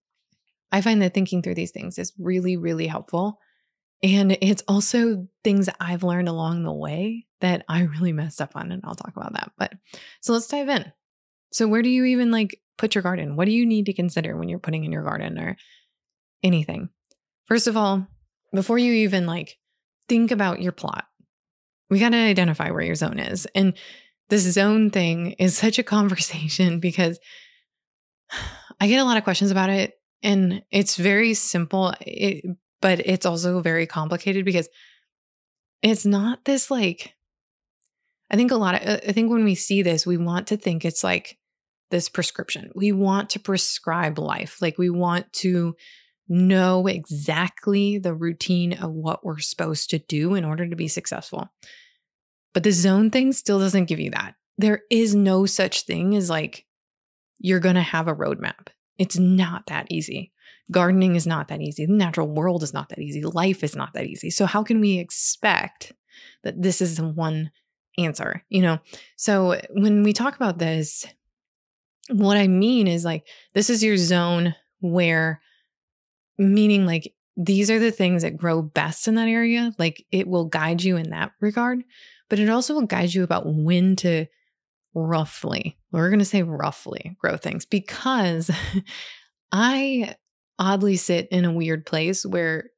I 0.73 0.81
find 0.81 1.03
that 1.03 1.15
thinking 1.15 1.43
through 1.43 1.55
these 1.55 1.73
things 1.73 1.99
is 1.99 2.12
really, 2.19 2.57
really 2.57 2.87
helpful. 2.87 3.39
And 4.03 4.33
it's 4.41 4.62
also 4.67 5.29
things 5.45 5.69
I've 5.79 6.03
learned 6.03 6.29
along 6.29 6.62
the 6.62 6.73
way 6.73 7.27
that 7.41 7.65
I 7.69 7.83
really 7.83 8.12
messed 8.12 8.41
up 8.41 8.53
on. 8.55 8.73
And 8.73 8.83
I'll 8.85 8.95
talk 8.95 9.15
about 9.17 9.35
that. 9.35 9.53
But 9.59 9.73
so 10.21 10.33
let's 10.33 10.49
dive 10.49 10.69
in. 10.69 10.91
So, 11.53 11.69
where 11.69 11.83
do 11.83 11.91
you 11.91 12.05
even 12.05 12.31
like 12.31 12.61
put 12.79 12.95
your 12.95 13.03
garden? 13.03 13.37
What 13.37 13.47
do 13.47 13.53
you 13.53 13.67
need 13.67 13.87
to 13.87 13.93
consider 13.93 14.37
when 14.37 14.49
you're 14.49 14.59
putting 14.59 14.85
in 14.85 14.93
your 14.93 15.03
garden 15.03 15.39
or 15.39 15.57
anything? 16.43 16.89
First 17.47 17.67
of 17.67 17.77
all, 17.77 18.07
before 18.55 18.79
you 18.79 18.93
even 18.93 19.27
like 19.27 19.59
think 20.09 20.31
about 20.31 20.62
your 20.62 20.73
plot, 20.73 21.05
we 21.91 21.99
got 21.99 22.11
to 22.11 22.17
identify 22.17 22.71
where 22.71 22.83
your 22.83 22.95
zone 22.95 23.19
is. 23.19 23.47
And 23.55 23.75
this 24.29 24.43
zone 24.43 24.91
thing 24.91 25.33
is 25.33 25.59
such 25.59 25.79
a 25.79 25.83
conversation 25.83 26.81
because 26.81 27.19
I 28.81 28.87
get 28.87 29.00
a 29.00 29.05
lot 29.05 29.19
of 29.19 29.25
questions 29.25 29.50
about 29.50 29.71
it 29.71 30.00
and 30.23 30.62
it's 30.71 30.97
very 30.97 31.35
simple, 31.35 31.95
it, 32.00 32.45
but 32.81 33.00
it's 33.00 33.27
also 33.27 33.61
very 33.61 33.87
complicated 33.87 34.45
because 34.45 34.69
it's 35.83 36.05
not 36.05 36.45
this 36.45 36.71
like, 36.71 37.15
I 38.31 38.37
think 38.37 38.50
a 38.50 38.57
lot 38.57 38.75
of, 38.75 38.89
uh, 38.89 39.00
I 39.09 39.12
think 39.12 39.31
when 39.31 39.45
we 39.45 39.55
see 39.55 39.83
this, 39.83 40.07
we 40.07 40.17
want 40.17 40.49
to 40.49 40.57
think 40.57 40.85
it's 40.85 41.03
like 41.03 41.39
this 41.91 42.09
prescription. 42.09 42.71
We 42.75 42.93
want 42.93 43.31
to 43.31 43.41
prescribe 43.41 44.19
life. 44.19 44.62
Like 44.62 44.79
we 44.79 44.91
want 44.91 45.33
to 45.35 45.75
know 46.29 46.87
exactly 46.87 47.99
the 47.99 48.15
routine 48.15 48.75
of 48.75 48.93
what 48.93 49.25
we're 49.25 49.39
supposed 49.39 49.91
to 49.91 49.99
do 49.99 50.35
in 50.35 50.45
order 50.45 50.69
to 50.69 50.77
be 50.77 50.87
successful. 50.87 51.49
But 52.55 52.62
the 52.62 52.73
zone 52.73 53.11
thing 53.11 53.33
still 53.33 53.59
doesn't 53.59 53.87
give 53.87 53.99
you 54.00 54.11
that. 54.11 54.35
There 54.59 54.83
is 54.91 55.15
no 55.15 55.47
such 55.47 55.83
thing 55.83 56.15
as 56.15 56.31
like, 56.31 56.67
you're 57.39 57.59
going 57.59 57.77
to 57.77 57.81
have 57.81 58.07
a 58.07 58.15
roadmap. 58.15 58.69
It's 59.00 59.19
not 59.19 59.66
that 59.69 59.87
easy. 59.90 60.30
Gardening 60.71 61.16
is 61.16 61.26
not 61.26 61.49
that 61.49 61.62
easy. 61.62 61.87
The 61.87 61.92
natural 61.95 62.28
world 62.28 62.62
is 62.62 62.75
not 62.75 62.90
that 62.90 62.99
easy. 62.99 63.23
Life 63.23 63.64
is 63.64 63.75
not 63.75 63.95
that 63.95 64.07
easy. 64.07 64.28
So, 64.28 64.45
how 64.45 64.62
can 64.62 64.78
we 64.78 64.99
expect 64.99 65.92
that 66.45 66.61
this 66.61 66.83
is 66.83 66.99
the 66.99 67.09
one 67.09 67.50
answer? 67.97 68.45
You 68.50 68.61
know, 68.61 68.78
so 69.16 69.59
when 69.71 70.02
we 70.02 70.12
talk 70.12 70.37
about 70.37 70.59
this, 70.59 71.07
what 72.11 72.37
I 72.37 72.47
mean 72.47 72.87
is 72.87 73.02
like, 73.02 73.26
this 73.54 73.71
is 73.71 73.83
your 73.83 73.97
zone 73.97 74.54
where, 74.80 75.40
meaning 76.37 76.85
like, 76.85 77.14
these 77.38 77.71
are 77.71 77.78
the 77.78 77.90
things 77.90 78.21
that 78.21 78.37
grow 78.37 78.61
best 78.61 79.09
in 79.09 79.14
that 79.14 79.28
area. 79.28 79.73
Like, 79.78 80.04
it 80.12 80.28
will 80.28 80.45
guide 80.45 80.83
you 80.83 80.99
in 80.99 81.09
that 81.09 81.33
regard, 81.40 81.83
but 82.28 82.38
it 82.38 82.50
also 82.50 82.75
will 82.75 82.87
guide 82.87 83.14
you 83.14 83.25
about 83.25 83.45
when 83.47 83.97
to 83.97 84.26
roughly, 84.95 85.79
we're 85.93 86.11
going 86.11 86.19
to 86.21 86.25
say 86.25 86.43
roughly 86.43 87.17
grow 87.21 87.37
things 87.37 87.65
because 87.65 88.51
I 89.53 90.15
oddly 90.59 90.97
sit 90.97 91.29
in 91.31 91.45
a 91.45 91.53
weird 91.53 91.87
place 91.87 92.25
where 92.25 92.71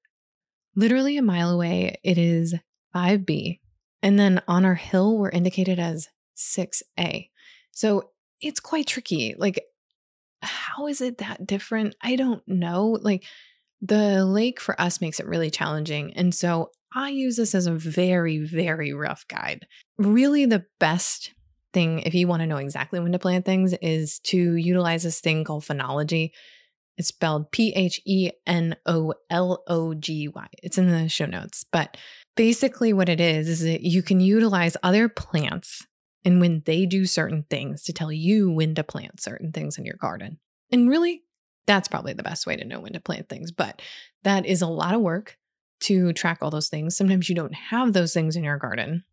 literally 0.77 1.17
a 1.17 1.23
mile 1.23 1.51
away 1.51 1.99
it 2.05 2.19
is 2.19 2.55
5B. 2.95 3.61
And 4.03 4.19
then 4.19 4.43
on 4.49 4.65
our 4.65 4.75
hill, 4.75 5.19
we're 5.19 5.31
indicated 5.31 5.79
as 5.79 6.09
6A. 6.37 7.29
So 7.73 8.11
it's 8.41 8.61
quite 8.61 8.87
tricky. 8.87 9.35
Like, 9.37 9.63
how 10.43 10.87
is 10.87 11.01
it 11.01 11.19
that 11.19 11.47
different? 11.47 11.95
I 12.03 12.17
don't 12.17 12.43
know. 12.49 12.99
Like, 13.01 13.25
the 13.81 14.25
lake 14.25 14.61
for 14.61 14.81
us 14.81 15.01
makes 15.01 15.19
it 15.21 15.27
really 15.27 15.51
challenging. 15.51 16.13
And 16.15 16.35
so 16.35 16.71
I 16.95 17.11
use 17.11 17.37
this 17.37 17.55
as 17.55 17.67
a 17.67 17.75
very, 17.75 18.39
very 18.39 18.93
rough 18.93 19.27
guide. 19.29 19.67
Really, 19.99 20.47
the 20.47 20.65
best 20.79 21.33
thing, 21.73 22.01
if 22.01 22.15
you 22.15 22.27
want 22.27 22.41
to 22.41 22.47
know 22.47 22.57
exactly 22.57 23.01
when 23.01 23.13
to 23.13 23.19
plant 23.19 23.45
things, 23.45 23.75
is 23.81 24.19
to 24.21 24.57
utilize 24.57 25.03
this 25.03 25.21
thing 25.21 25.45
called 25.45 25.65
phenology. 25.65 26.31
It's 26.99 27.09
spelled 27.09 27.51
P 27.51 27.73
H 27.75 28.01
E 28.05 28.31
N 28.47 28.77
O 28.87 29.15
L 29.31 29.63
O 29.67 29.95
G 29.95 30.29
Y. 30.29 30.47
It's 30.63 30.79
in 30.79 30.89
the 30.89 31.09
show 31.09 31.27
notes. 31.27 31.65
But 31.71 31.97
basically, 32.37 32.93
what 32.93 33.09
it 33.09 33.21
is, 33.21 33.49
is 33.49 33.63
that 33.63 33.83
you 33.83 34.03
can 34.03 34.21
utilize 34.21 34.77
other 34.83 35.09
plants 35.09 35.87
and 36.25 36.41
when 36.41 36.63
they 36.67 36.87
do 36.87 37.07
certain 37.07 37.45
things 37.51 37.83
to 37.85 37.93
tell 37.93 38.13
you 38.13 38.51
when 38.51 38.75
to 38.75 38.85
plant 38.85 39.21
certain 39.21 39.53
things 39.53 39.79
in 39.79 39.85
your 39.85 39.97
garden. 39.97 40.39
And 40.71 40.89
really, 40.89 41.23
that's 41.67 41.89
probably 41.89 42.13
the 42.13 42.23
best 42.23 42.47
way 42.47 42.57
to 42.57 42.65
know 42.65 42.81
when 42.81 42.93
to 42.93 43.01
plant 43.01 43.29
things. 43.29 43.53
But 43.53 43.83
that 44.23 44.47
is 44.47 44.63
a 44.63 44.67
lot 44.67 44.95
of 44.95 45.01
work 45.01 45.37
to 45.81 46.13
track 46.13 46.39
all 46.41 46.51
those 46.51 46.69
things. 46.69 46.97
Sometimes 46.97 47.29
you 47.29 47.35
don't 47.35 47.55
have 47.55 47.93
those 47.93 48.15
things 48.15 48.37
in 48.37 48.45
your 48.45 48.57
garden 48.57 49.05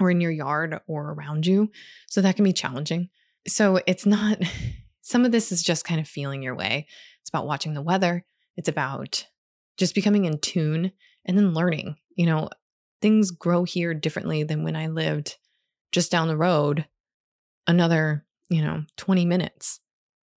or 0.00 0.10
in 0.10 0.20
your 0.20 0.30
yard 0.30 0.80
or 0.86 1.12
around 1.12 1.46
you. 1.46 1.70
So 2.08 2.20
that 2.20 2.36
can 2.36 2.44
be 2.44 2.52
challenging. 2.52 3.10
So 3.46 3.80
it's 3.86 4.06
not, 4.06 4.38
some 5.02 5.24
of 5.24 5.32
this 5.32 5.52
is 5.52 5.62
just 5.62 5.84
kind 5.84 6.00
of 6.00 6.08
feeling 6.08 6.42
your 6.42 6.54
way. 6.54 6.86
It's 7.20 7.30
about 7.30 7.46
watching 7.46 7.74
the 7.74 7.82
weather, 7.82 8.24
it's 8.56 8.68
about 8.68 9.26
just 9.76 9.94
becoming 9.94 10.24
in 10.24 10.38
tune 10.38 10.92
and 11.24 11.36
then 11.36 11.54
learning. 11.54 11.96
You 12.16 12.26
know, 12.26 12.48
things 13.00 13.30
grow 13.30 13.64
here 13.64 13.92
differently 13.94 14.44
than 14.44 14.62
when 14.62 14.76
I 14.76 14.86
lived 14.86 15.36
just 15.92 16.10
down 16.10 16.28
the 16.28 16.36
road 16.36 16.86
another, 17.66 18.24
you 18.48 18.62
know, 18.62 18.84
20 18.96 19.24
minutes. 19.24 19.80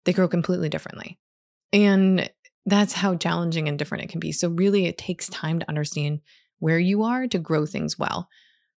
They 0.04 0.12
grow 0.12 0.28
completely 0.28 0.68
differently. 0.68 1.18
And 1.72 2.30
that's 2.64 2.92
how 2.92 3.16
challenging 3.16 3.68
and 3.68 3.78
different 3.78 4.04
it 4.04 4.10
can 4.10 4.20
be. 4.20 4.32
So, 4.32 4.48
really, 4.48 4.86
it 4.86 4.98
takes 4.98 5.28
time 5.28 5.60
to 5.60 5.68
understand 5.68 6.20
where 6.58 6.78
you 6.78 7.02
are 7.02 7.26
to 7.28 7.38
grow 7.38 7.66
things 7.66 7.98
well. 7.98 8.28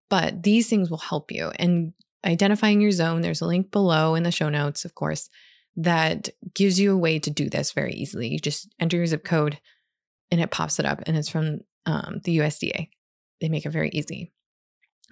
But 0.09 0.43
these 0.43 0.69
things 0.69 0.91
will 0.91 0.99
help 0.99 1.31
you. 1.33 1.51
And 1.57 1.93
identifying 2.25 2.81
your 2.81 2.91
zone, 2.91 3.23
there's 3.23 3.41
a 3.41 3.47
link 3.47 3.71
below 3.71 4.15
in 4.15 4.23
the 4.23 4.31
show 4.31 4.49
notes, 4.49 4.85
of 4.85 4.95
course, 4.95 5.29
that 5.77 6.29
gives 6.55 6.81
you 6.81 6.93
a 6.93 6.99
way 6.99 7.19
to 7.19 7.31
do 7.31 7.51
this 7.51 7.73
very 7.73 7.93
easily. 7.93 8.29
You 8.29 8.39
just 8.39 8.69
enter 8.81 8.97
your 8.97 9.07
zip 9.07 9.25
code 9.25 9.59
and 10.31 10.41
it 10.41 10.51
pops 10.51 10.81
it 10.81 10.87
up, 10.87 11.03
and 11.07 11.17
it's 11.17 11.29
from 11.29 11.61
um, 11.85 12.21
the 12.25 12.39
USDA. 12.39 12.89
They 13.41 13.49
make 13.49 13.65
it 13.65 13.71
very 13.71 13.91
easy. 13.91 14.33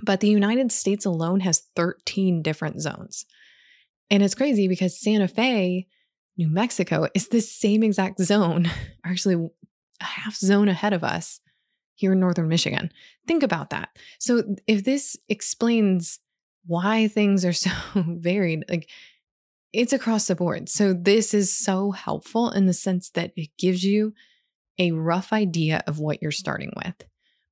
But 0.02 0.18
the 0.18 0.28
United 0.28 0.72
States 0.72 1.04
alone 1.04 1.40
has 1.40 1.62
13 1.76 2.42
different 2.42 2.80
zones. 2.80 3.24
And 4.10 4.24
it's 4.24 4.34
crazy 4.34 4.66
because 4.66 5.00
Santa 5.00 5.28
Fe, 5.28 5.86
New 6.36 6.48
Mexico, 6.48 7.06
is 7.14 7.28
the 7.28 7.40
same 7.40 7.84
exact 7.84 8.20
zone, 8.20 8.68
actually 9.04 9.50
a 10.00 10.04
half 10.04 10.34
zone 10.34 10.68
ahead 10.68 10.92
of 10.92 11.04
us 11.04 11.38
here 11.94 12.12
in 12.12 12.20
northern 12.20 12.48
Michigan. 12.48 12.90
Think 13.26 13.42
about 13.42 13.70
that. 13.70 13.90
So, 14.18 14.42
if 14.66 14.84
this 14.84 15.16
explains 15.28 16.18
why 16.66 17.08
things 17.08 17.44
are 17.44 17.52
so 17.52 17.70
varied, 17.96 18.64
like 18.68 18.88
it's 19.72 19.92
across 19.92 20.26
the 20.26 20.34
board. 20.34 20.68
So, 20.68 20.92
this 20.92 21.34
is 21.34 21.56
so 21.56 21.90
helpful 21.90 22.50
in 22.50 22.66
the 22.66 22.74
sense 22.74 23.10
that 23.10 23.32
it 23.36 23.50
gives 23.58 23.84
you 23.84 24.14
a 24.78 24.92
rough 24.92 25.32
idea 25.32 25.82
of 25.86 25.98
what 25.98 26.20
you're 26.20 26.32
starting 26.32 26.72
with, 26.76 27.04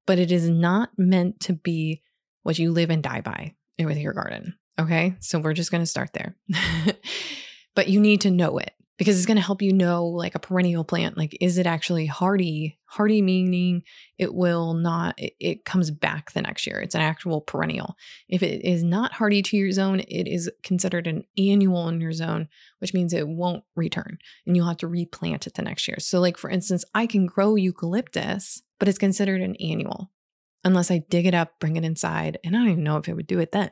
but 0.06 0.18
it 0.18 0.32
is 0.32 0.48
not 0.48 0.90
meant 0.96 1.40
to 1.40 1.52
be 1.52 2.02
what 2.42 2.58
you 2.58 2.72
live 2.72 2.90
and 2.90 3.02
die 3.02 3.20
by 3.20 3.54
with 3.78 3.98
your 3.98 4.12
garden. 4.12 4.54
Okay. 4.78 5.14
So 5.20 5.38
we're 5.38 5.52
just 5.52 5.70
going 5.70 5.82
to 5.82 5.86
start 5.86 6.12
there. 6.12 6.36
but 7.74 7.88
you 7.88 8.00
need 8.00 8.22
to 8.22 8.30
know 8.30 8.58
it 8.58 8.72
because 8.98 9.16
it's 9.16 9.26
going 9.26 9.36
to 9.36 9.42
help 9.42 9.62
you 9.62 9.72
know 9.72 10.06
like 10.06 10.34
a 10.34 10.38
perennial 10.38 10.84
plant 10.84 11.16
like 11.16 11.36
is 11.40 11.58
it 11.58 11.66
actually 11.66 12.06
hardy 12.06 12.78
hardy 12.84 13.22
meaning 13.22 13.82
it 14.18 14.34
will 14.34 14.74
not 14.74 15.14
it, 15.18 15.34
it, 15.40 15.64
comes 15.64 15.90
back 15.90 16.32
the 16.32 16.42
next 16.42 16.66
year 16.66 16.80
it's 16.80 16.94
an 16.94 17.00
actual 17.00 17.40
perennial 17.40 17.96
if 18.28 18.42
it 18.42 18.64
is 18.64 18.82
not 18.82 19.12
hardy 19.12 19.42
to 19.42 19.56
your 19.56 19.72
zone 19.72 20.00
it 20.00 20.28
is 20.28 20.50
considered 20.62 21.06
an 21.06 21.24
annual 21.38 21.88
in 21.88 22.00
your 22.00 22.12
zone 22.12 22.48
which 22.78 22.94
means 22.94 23.12
it 23.12 23.28
won't 23.28 23.64
return 23.76 24.18
and 24.46 24.56
you'll 24.56 24.68
have 24.68 24.76
to 24.76 24.88
replant 24.88 25.46
it 25.46 25.54
the 25.54 25.62
next 25.62 25.88
year 25.88 25.98
so 25.98 26.20
like 26.20 26.36
for 26.36 26.50
instance 26.50 26.84
i 26.94 27.06
can 27.06 27.26
grow 27.26 27.54
eucalyptus 27.54 28.62
but 28.78 28.88
it's 28.88 28.98
considered 28.98 29.40
an 29.40 29.56
annual 29.56 30.10
unless 30.64 30.90
I 30.90 30.98
dig 30.98 31.26
it 31.26 31.34
up, 31.34 31.58
bring 31.58 31.76
it 31.76 31.84
inside, 31.84 32.38
and 32.44 32.54
I 32.54 32.60
don't 32.60 32.70
even 32.70 32.84
know 32.84 32.96
if 32.96 33.08
it 33.08 33.14
would 33.14 33.26
do 33.26 33.38
it 33.38 33.52
then. 33.52 33.70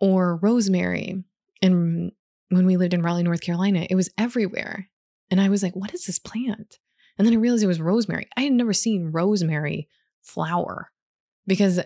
Or 0.00 0.36
rosemary. 0.36 1.22
And 1.60 2.12
when 2.52 2.66
we 2.66 2.76
lived 2.76 2.94
in 2.94 3.02
Raleigh, 3.02 3.22
North 3.22 3.40
Carolina, 3.40 3.86
it 3.88 3.94
was 3.94 4.10
everywhere. 4.18 4.88
And 5.30 5.40
I 5.40 5.48
was 5.48 5.62
like, 5.62 5.74
what 5.74 5.94
is 5.94 6.04
this 6.06 6.18
plant? 6.18 6.78
And 7.18 7.26
then 7.26 7.34
I 7.34 7.38
realized 7.38 7.64
it 7.64 7.68
was 7.68 7.80
rosemary. 7.80 8.28
I 8.36 8.42
had 8.42 8.52
never 8.52 8.72
seen 8.72 9.10
rosemary 9.10 9.88
flower 10.20 10.90
because 11.46 11.80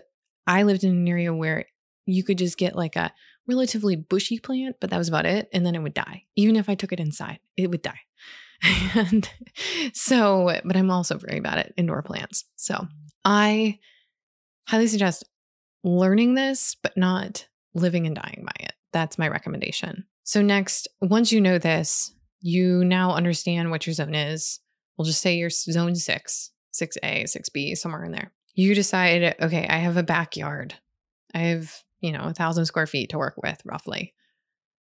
I 0.45 0.63
lived 0.63 0.83
in 0.83 0.91
an 0.91 1.07
area 1.07 1.33
where 1.33 1.65
you 2.05 2.23
could 2.23 2.37
just 2.37 2.57
get 2.57 2.75
like 2.75 2.95
a 2.95 3.13
relatively 3.47 3.95
bushy 3.95 4.39
plant, 4.39 4.77
but 4.79 4.89
that 4.89 4.97
was 4.97 5.07
about 5.07 5.25
it. 5.25 5.49
And 5.53 5.65
then 5.65 5.75
it 5.75 5.81
would 5.81 5.93
die. 5.93 6.23
Even 6.35 6.55
if 6.55 6.69
I 6.69 6.75
took 6.75 6.91
it 6.91 6.99
inside, 6.99 7.39
it 7.55 7.69
would 7.69 7.81
die. 7.81 7.99
and 8.95 9.29
so, 9.93 10.59
but 10.65 10.75
I'm 10.75 10.91
also 10.91 11.17
very 11.17 11.39
bad 11.39 11.59
at 11.59 11.73
indoor 11.77 12.01
plants. 12.01 12.45
So 12.55 12.87
I 13.23 13.79
highly 14.67 14.87
suggest 14.87 15.23
learning 15.83 16.33
this, 16.33 16.75
but 16.81 16.97
not 16.97 17.47
living 17.73 18.07
and 18.07 18.15
dying 18.15 18.43
by 18.45 18.65
it. 18.65 18.73
That's 18.91 19.17
my 19.17 19.27
recommendation. 19.27 20.05
So, 20.27 20.41
next, 20.41 20.89
once 20.99 21.31
you 21.31 21.39
know 21.39 21.57
this, 21.57 22.13
you 22.41 22.83
now 22.83 23.13
understand 23.13 23.71
what 23.71 23.87
your 23.87 23.93
zone 23.93 24.13
is. 24.13 24.59
We'll 24.97 25.05
just 25.05 25.21
say 25.21 25.37
your 25.37 25.49
zone 25.49 25.95
six, 25.95 26.51
6A, 26.73 27.23
6B, 27.23 27.77
somewhere 27.77 28.03
in 28.03 28.11
there. 28.11 28.33
You 28.53 28.75
decide, 28.75 29.37
okay, 29.41 29.65
I 29.69 29.77
have 29.77 29.95
a 29.95 30.03
backyard. 30.03 30.73
I 31.33 31.37
have, 31.43 31.81
you 32.01 32.11
know, 32.11 32.23
a 32.23 32.33
thousand 32.33 32.65
square 32.65 32.87
feet 32.87 33.11
to 33.11 33.17
work 33.17 33.35
with 33.41 33.61
roughly. 33.63 34.15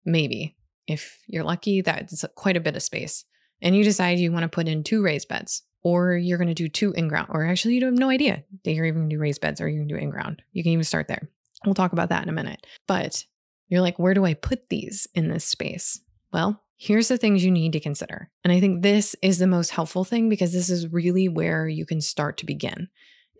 Maybe. 0.03 0.57
If 0.85 1.19
you're 1.27 1.45
lucky, 1.45 1.79
that's 1.79 2.25
quite 2.35 2.57
a 2.57 2.61
bit 2.61 2.75
of 2.75 2.83
space. 2.83 3.23
And 3.61 3.73
you 3.73 3.85
decide 3.85 4.19
you 4.19 4.33
want 4.33 4.43
to 4.43 4.49
put 4.49 4.67
in 4.67 4.83
two 4.83 5.01
raised 5.01 5.29
beds 5.29 5.63
or 5.81 6.17
you're 6.17 6.39
going 6.39 6.49
to 6.49 6.53
do 6.53 6.67
two 6.67 6.91
in 6.91 7.07
ground, 7.07 7.29
or 7.31 7.45
actually, 7.45 7.75
you 7.75 7.85
have 7.85 7.93
no 7.93 8.09
idea 8.09 8.43
that 8.65 8.73
you're 8.73 8.85
even 8.85 9.03
going 9.03 9.09
to 9.11 9.15
do 9.15 9.21
raised 9.21 9.39
beds 9.39 9.61
or 9.61 9.69
you're 9.69 9.79
going 9.79 9.87
to 9.87 9.95
do 9.95 10.01
in 10.01 10.09
ground. 10.09 10.41
You 10.51 10.61
can 10.61 10.73
even 10.73 10.83
start 10.83 11.07
there. 11.07 11.29
We'll 11.65 11.73
talk 11.73 11.93
about 11.93 12.09
that 12.09 12.23
in 12.23 12.27
a 12.27 12.33
minute. 12.33 12.67
But 12.85 13.23
you're 13.71 13.81
like, 13.81 13.97
where 13.97 14.13
do 14.13 14.25
I 14.25 14.33
put 14.33 14.69
these 14.69 15.07
in 15.15 15.29
this 15.29 15.45
space? 15.45 16.01
Well, 16.33 16.61
here's 16.77 17.07
the 17.07 17.17
things 17.17 17.43
you 17.43 17.51
need 17.51 17.71
to 17.71 17.79
consider. 17.79 18.29
And 18.43 18.51
I 18.51 18.59
think 18.59 18.81
this 18.81 19.15
is 19.21 19.39
the 19.39 19.47
most 19.47 19.69
helpful 19.69 20.03
thing 20.03 20.27
because 20.27 20.51
this 20.51 20.69
is 20.69 20.91
really 20.91 21.29
where 21.29 21.67
you 21.67 21.85
can 21.85 22.01
start 22.01 22.37
to 22.37 22.45
begin. 22.45 22.89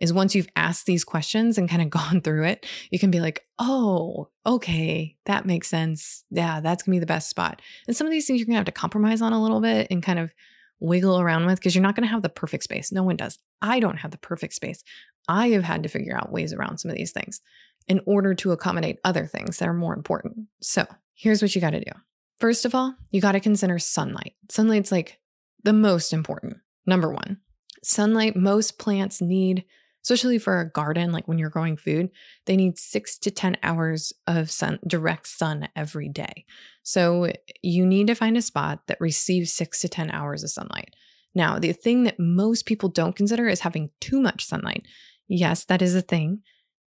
Is 0.00 0.12
once 0.12 0.34
you've 0.34 0.48
asked 0.56 0.86
these 0.86 1.04
questions 1.04 1.58
and 1.58 1.68
kind 1.68 1.82
of 1.82 1.90
gone 1.90 2.22
through 2.22 2.44
it, 2.44 2.66
you 2.90 2.98
can 2.98 3.10
be 3.10 3.20
like, 3.20 3.44
oh, 3.58 4.30
okay, 4.46 5.16
that 5.26 5.44
makes 5.44 5.68
sense. 5.68 6.24
Yeah, 6.30 6.60
that's 6.60 6.82
gonna 6.82 6.96
be 6.96 7.00
the 7.00 7.06
best 7.06 7.28
spot. 7.28 7.60
And 7.86 7.94
some 7.94 8.06
of 8.06 8.10
these 8.10 8.26
things 8.26 8.40
you're 8.40 8.46
gonna 8.46 8.56
have 8.56 8.64
to 8.64 8.72
compromise 8.72 9.20
on 9.20 9.34
a 9.34 9.42
little 9.42 9.60
bit 9.60 9.88
and 9.90 10.02
kind 10.02 10.18
of 10.18 10.32
wiggle 10.80 11.20
around 11.20 11.46
with 11.46 11.58
because 11.58 11.74
you're 11.74 11.82
not 11.82 11.94
to 11.94 12.06
have 12.06 12.22
the 12.22 12.28
perfect 12.28 12.64
space. 12.64 12.90
No 12.90 13.04
one 13.04 13.16
does. 13.16 13.38
I 13.60 13.78
don't 13.78 13.98
have 13.98 14.10
the 14.10 14.18
perfect 14.18 14.54
space. 14.54 14.82
I 15.28 15.50
have 15.50 15.64
had 15.64 15.82
to 15.82 15.88
figure 15.88 16.16
out 16.16 16.32
ways 16.32 16.52
around 16.52 16.78
some 16.78 16.90
of 16.90 16.96
these 16.96 17.12
things 17.12 17.40
in 17.88 18.00
order 18.06 18.34
to 18.34 18.52
accommodate 18.52 19.00
other 19.04 19.26
things 19.26 19.58
that 19.58 19.68
are 19.68 19.74
more 19.74 19.94
important. 19.94 20.46
So 20.60 20.86
here's 21.14 21.42
what 21.42 21.54
you 21.54 21.60
got 21.60 21.70
to 21.70 21.80
do. 21.80 21.92
First 22.38 22.64
of 22.64 22.74
all, 22.74 22.94
you 23.10 23.20
got 23.20 23.32
to 23.32 23.40
consider 23.40 23.78
sunlight. 23.78 24.34
Sunlight's 24.50 24.92
like 24.92 25.18
the 25.62 25.72
most 25.72 26.12
important. 26.12 26.56
Number 26.86 27.12
one, 27.12 27.38
sunlight, 27.82 28.36
most 28.36 28.78
plants 28.78 29.20
need 29.20 29.64
especially 30.04 30.38
for 30.38 30.60
a 30.60 30.70
garden, 30.70 31.12
like 31.12 31.28
when 31.28 31.38
you're 31.38 31.50
growing 31.50 31.76
food, 31.76 32.10
they 32.46 32.56
need 32.56 32.78
six 32.78 33.18
to 33.18 33.30
10 33.30 33.56
hours 33.62 34.12
of 34.26 34.50
sun, 34.50 34.78
direct 34.86 35.26
sun 35.26 35.68
every 35.76 36.08
day. 36.08 36.44
So 36.82 37.30
you 37.62 37.86
need 37.86 38.08
to 38.08 38.14
find 38.14 38.36
a 38.36 38.42
spot 38.42 38.80
that 38.88 39.00
receives 39.00 39.52
six 39.52 39.80
to 39.80 39.88
10 39.88 40.10
hours 40.10 40.42
of 40.42 40.50
sunlight. 40.50 40.94
Now, 41.34 41.58
the 41.58 41.72
thing 41.72 42.04
that 42.04 42.18
most 42.18 42.66
people 42.66 42.88
don't 42.88 43.16
consider 43.16 43.48
is 43.48 43.60
having 43.60 43.90
too 44.00 44.20
much 44.20 44.44
sunlight. 44.44 44.86
Yes, 45.28 45.64
that 45.66 45.82
is 45.82 45.94
a 45.94 46.02
thing. 46.02 46.42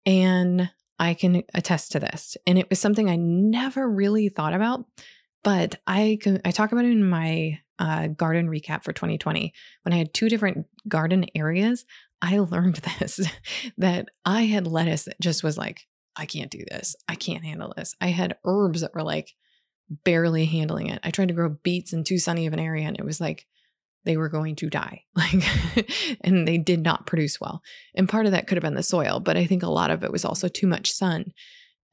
And 0.06 0.70
I 1.00 1.14
can 1.14 1.44
attest 1.54 1.92
to 1.92 2.00
this. 2.00 2.38
And 2.46 2.58
it 2.58 2.70
was 2.70 2.80
something 2.80 3.10
I 3.10 3.16
never 3.18 3.90
really 3.90 4.30
thought 4.30 4.54
about, 4.54 4.86
but 5.44 5.76
I 5.86 6.18
can, 6.22 6.42
I 6.44 6.52
talk 6.52 6.72
about 6.72 6.86
it 6.86 6.92
in 6.92 7.08
my 7.08 7.60
uh, 7.80 8.08
garden 8.08 8.48
recap 8.48 8.84
for 8.84 8.94
2020 8.94 9.54
when 9.84 9.94
I 9.94 9.98
had 9.98 10.14
two 10.14 10.30
different 10.30 10.66
garden 10.88 11.26
areas. 11.36 11.86
I 12.22 12.40
learned 12.40 12.76
this 13.00 13.20
that 13.78 14.10
I 14.26 14.44
had 14.44 14.68
lettuce 14.68 15.06
that 15.06 15.20
just 15.22 15.44
was 15.44 15.58
like, 15.58 15.82
I 16.16 16.26
can't 16.26 16.50
do 16.50 16.64
this. 16.72 16.96
I 17.08 17.16
can't 17.16 17.46
handle 17.46 17.74
this. 17.78 17.94
I 18.02 18.08
had 18.08 18.38
herbs 18.44 18.82
that 18.82 18.96
were 18.96 19.04
like 19.04 19.34
barely 20.04 20.46
handling 20.46 20.88
it. 20.88 21.00
I 21.04 21.12
tried 21.12 21.28
to 21.28 21.34
grow 21.34 21.50
beets 21.50 21.94
in 21.94 22.04
too 22.04 22.18
sunny 22.18 22.48
of 22.48 22.54
an 22.54 22.60
area 22.60 22.88
and 22.88 22.98
it 22.98 23.06
was 23.06 23.22
like 23.22 23.46
they 24.08 24.18
were 24.18 24.30
going 24.30 24.56
to 24.56 24.70
die. 24.70 25.04
Like 25.18 25.44
and 26.22 26.48
they 26.48 26.58
did 26.58 26.82
not 26.82 27.06
produce 27.06 27.42
well. 27.42 27.62
And 27.96 28.08
part 28.08 28.26
of 28.26 28.32
that 28.32 28.48
could 28.48 28.56
have 28.56 28.64
been 28.64 28.76
the 28.76 28.84
soil, 28.84 29.20
but 29.20 29.36
I 29.36 29.46
think 29.46 29.64
a 29.64 29.70
lot 29.70 29.92
of 29.92 30.04
it 30.04 30.12
was 30.12 30.24
also 30.24 30.48
too 30.48 30.68
much 30.68 30.92
sun. 30.92 31.34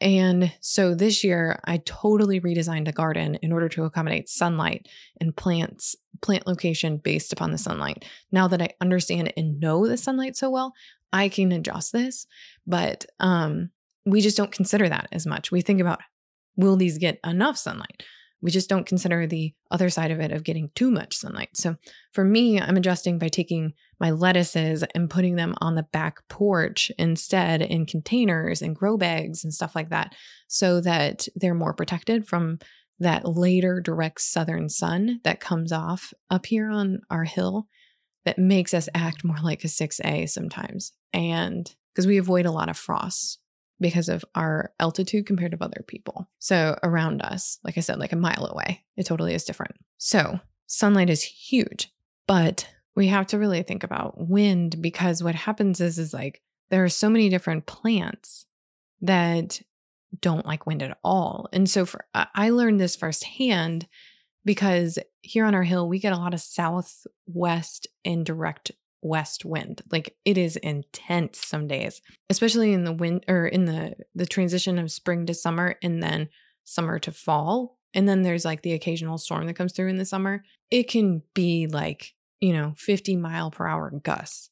And 0.01 0.53
so 0.61 0.95
this 0.95 1.25
year 1.25 1.59
I 1.65 1.79
totally 1.85 2.41
redesigned 2.41 2.87
a 2.87 2.93
garden 2.93 3.37
in 3.37 3.53
order 3.53 3.69
to 3.71 3.85
accommodate 3.85 4.29
sunlight 4.29 4.89
and 5.21 5.37
plants 5.37 5.97
plant 6.23 6.47
location 6.47 6.99
based 6.99 7.33
upon 7.33 7.51
the 7.51 7.59
sunlight. 7.59 8.05
Now 8.31 8.47
that 8.49 8.63
I 8.63 8.71
understand 8.81 9.33
and 9.37 9.59
know 9.59 9.89
the 9.89 9.97
sunlight 9.97 10.37
so 10.37 10.51
well, 10.51 10.75
I 11.13 11.29
can 11.29 11.51
adjust 11.51 11.93
this, 11.93 12.27
but 12.67 13.07
um 13.21 13.71
we 14.07 14.21
just 14.21 14.37
don't 14.37 14.53
consider 14.53 14.89
that 14.89 15.09
as 15.13 15.27
much. 15.27 15.51
We 15.51 15.63
think 15.63 15.81
about 15.81 16.01
will 16.57 16.77
these 16.77 16.99
get 16.99 17.19
enough 17.25 17.57
sunlight? 17.57 18.05
We 18.45 18.51
just 18.51 18.69
don't 18.69 18.85
consider 18.85 19.27
the 19.27 19.55
other 19.71 19.89
side 19.89 20.11
of 20.11 20.21
it 20.21 20.31
of 20.31 20.45
getting 20.45 20.69
too 20.75 20.91
much 20.91 21.17
sunlight. 21.17 21.57
So 21.57 21.77
for 22.13 22.27
me, 22.27 22.61
I'm 22.61 22.77
adjusting 22.77 23.19
by 23.19 23.29
taking 23.29 23.73
my 23.99 24.11
lettuces 24.11 24.85
and 24.95 25.09
putting 25.09 25.37
them 25.37 25.55
on 25.63 25.77
the 25.77 25.83
back 25.85 26.19
porch 26.29 26.93
instead 26.99 27.63
in 27.63 27.87
containers 27.87 28.61
and 28.61 28.77
grow 28.77 28.99
bags 28.99 29.45
and 29.45 29.55
stuff 29.55 29.75
like 29.75 29.89
that 29.89 30.15
so 30.47 30.83
that 30.83 31.27
they're 31.35 31.55
more 31.55 31.73
protected 31.73 32.29
from 32.29 32.59
that 33.01 33.27
later 33.27 33.81
direct 33.81 34.21
southern 34.21 34.69
sun 34.69 35.21
that 35.25 35.41
comes 35.41 35.73
off 35.73 36.13
up 36.29 36.45
here 36.45 36.69
on 36.69 37.01
our 37.09 37.25
hill 37.25 37.67
that 38.27 38.39
makes 38.39 38.75
us 38.75 38.91
act 38.95 39.25
more 39.25 39.39
like 39.43 39.65
a 39.65 39.69
6A 39.69 40.29
sometimes. 40.29 40.93
And 41.15 41.75
because 41.95 42.07
we 42.07 42.19
avoid 42.19 42.45
a 42.45 42.53
lot 42.53 42.69
of 42.69 42.77
frost 42.77 43.39
because 43.81 44.09
of 44.09 44.25
our 44.35 44.73
altitude 44.79 45.27
compared 45.27 45.53
to 45.53 45.65
other 45.65 45.85
people. 45.87 46.29
So 46.39 46.79
around 46.83 47.23
us, 47.23 47.59
like 47.65 47.77
I 47.77 47.81
said, 47.81 47.99
like 47.99 48.13
a 48.13 48.17
mile 48.17 48.47
away, 48.47 48.85
it 48.97 49.05
totally 49.05 49.35
is 49.35 49.45
different. 49.45 49.77
So 49.99 50.41
sunlight 50.67 51.11
is 51.11 51.23
huge, 51.23 51.93
but 52.27 52.69
we 52.95 53.09
have 53.09 53.27
to 53.29 53.39
really 53.39 53.63
think 53.63 53.83
about 53.83 54.29
wind 54.29 54.81
because 54.81 55.23
what 55.23 55.35
happens 55.35 55.81
is 55.81 55.99
is 55.99 56.15
like 56.15 56.41
there 56.71 56.85
are 56.85 56.89
so 56.89 57.11
many 57.11 57.29
different 57.29 57.67
plants 57.67 58.47
that 59.01 59.61
don't 60.21 60.47
like 60.47 60.67
wind 60.67 60.83
at 60.83 60.97
all. 61.03 61.49
And 61.53 61.69
so 61.69 61.85
for 61.85 62.07
I 62.15 62.51
learned 62.51 62.81
this 62.81 62.97
firsthand 62.97 63.89
because 64.45 64.99
here 65.23 65.45
on 65.45 65.55
our 65.55 65.63
hill 65.63 65.89
we 65.89 65.99
get 65.99 66.13
a 66.13 66.19
lot 66.19 66.35
of 66.35 66.41
southwest 66.41 67.89
and 68.05 68.25
direct 68.25 68.71
west 69.05 69.45
wind. 69.45 69.83
Like 69.93 70.17
it 70.25 70.37
is 70.37 70.57
intense 70.57 71.47
some 71.47 71.69
days, 71.69 72.01
especially 72.31 72.73
in 72.73 72.85
the 72.85 72.93
wind 72.93 73.25
or 73.29 73.47
in 73.47 73.67
the 73.67 73.95
the 74.15 74.27
transition 74.27 74.79
of 74.79 74.91
spring 74.91 75.27
to 75.27 75.35
summer 75.35 75.77
and 75.83 76.03
then 76.03 76.31
summer 76.65 76.99
to 76.99 77.13
fall. 77.13 77.79
And 77.93 78.09
then 78.09 78.23
there's 78.23 78.45
like 78.45 78.63
the 78.63 78.73
occasional 78.73 79.19
storm 79.19 79.47
that 79.47 79.55
comes 79.55 79.73
through 79.73 79.89
in 79.89 79.99
the 79.99 80.05
summer. 80.05 80.43
It 80.71 80.89
can 80.89 81.23
be 81.35 81.69
like, 81.69 82.15
you 82.41 82.53
know, 82.53 82.75
50 82.77 83.17
mile 83.17 83.51
per 83.53 83.69
hour 83.69 83.91
gusts 84.03 84.51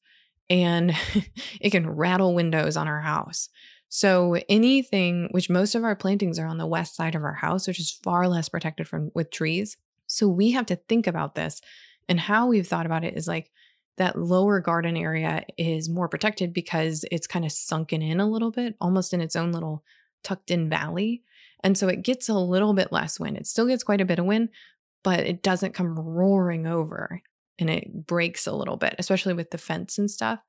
and 0.48 0.94
it 1.60 1.70
can 1.70 1.90
rattle 1.90 2.34
windows 2.34 2.76
on 2.76 2.86
our 2.86 3.00
house. 3.00 3.48
So 3.88 4.38
anything 4.48 5.28
which 5.32 5.50
most 5.50 5.74
of 5.74 5.82
our 5.82 5.96
plantings 5.96 6.38
are 6.38 6.46
on 6.46 6.58
the 6.58 6.66
west 6.66 6.94
side 6.94 7.14
of 7.14 7.24
our 7.24 7.34
house, 7.34 7.66
which 7.66 7.80
is 7.80 7.90
far 7.90 8.28
less 8.28 8.48
protected 8.48 8.86
from 8.86 9.10
with 9.14 9.30
trees. 9.30 9.76
So 10.06 10.28
we 10.28 10.52
have 10.52 10.66
to 10.66 10.76
think 10.76 11.06
about 11.06 11.34
this 11.34 11.60
and 12.08 12.20
how 12.20 12.46
we've 12.46 12.66
thought 12.66 12.86
about 12.86 13.04
it 13.04 13.16
is 13.16 13.26
like 13.26 13.50
that 13.98 14.18
lower 14.18 14.61
garden 14.61 14.96
area 14.96 15.44
is 15.59 15.88
more 15.88 16.09
protected 16.09 16.52
because 16.52 17.05
it's 17.11 17.26
kind 17.26 17.44
of 17.44 17.52
sunken 17.52 18.02
in 18.02 18.20
a 18.20 18.28
little 18.28 18.50
bit, 18.50 18.74
almost 18.81 19.12
in 19.12 19.20
its 19.20 19.37
own 19.37 19.52
little 19.52 19.85
tucked 20.24 20.50
in 20.50 20.68
valley. 20.68 21.22
And 21.62 21.76
so 21.76 21.88
it 21.88 22.02
gets 22.02 22.28
a 22.28 22.35
little 22.35 22.72
bit 22.72 22.92
less 22.92 23.20
wind. 23.20 23.37
It 23.37 23.46
still 23.46 23.66
gets 23.66 23.85
quite 23.85 24.00
a 24.00 24.07
bit 24.07 24.18
of 24.18 24.24
wind, 24.24 24.48
but 25.05 25.20
it 25.20 25.42
doesn't 25.42 25.74
come 25.74 25.98
roaring 25.98 26.66
over 26.66 27.20
and 27.59 27.70
it 27.70 28.07
breaks 28.07 28.46
a 28.46 28.52
little 28.52 28.76
bit, 28.76 28.94
especially 28.98 29.35
with 29.35 29.50
the 29.50 29.59
fence 29.59 29.98
and 29.98 30.11
stuff. 30.11 30.40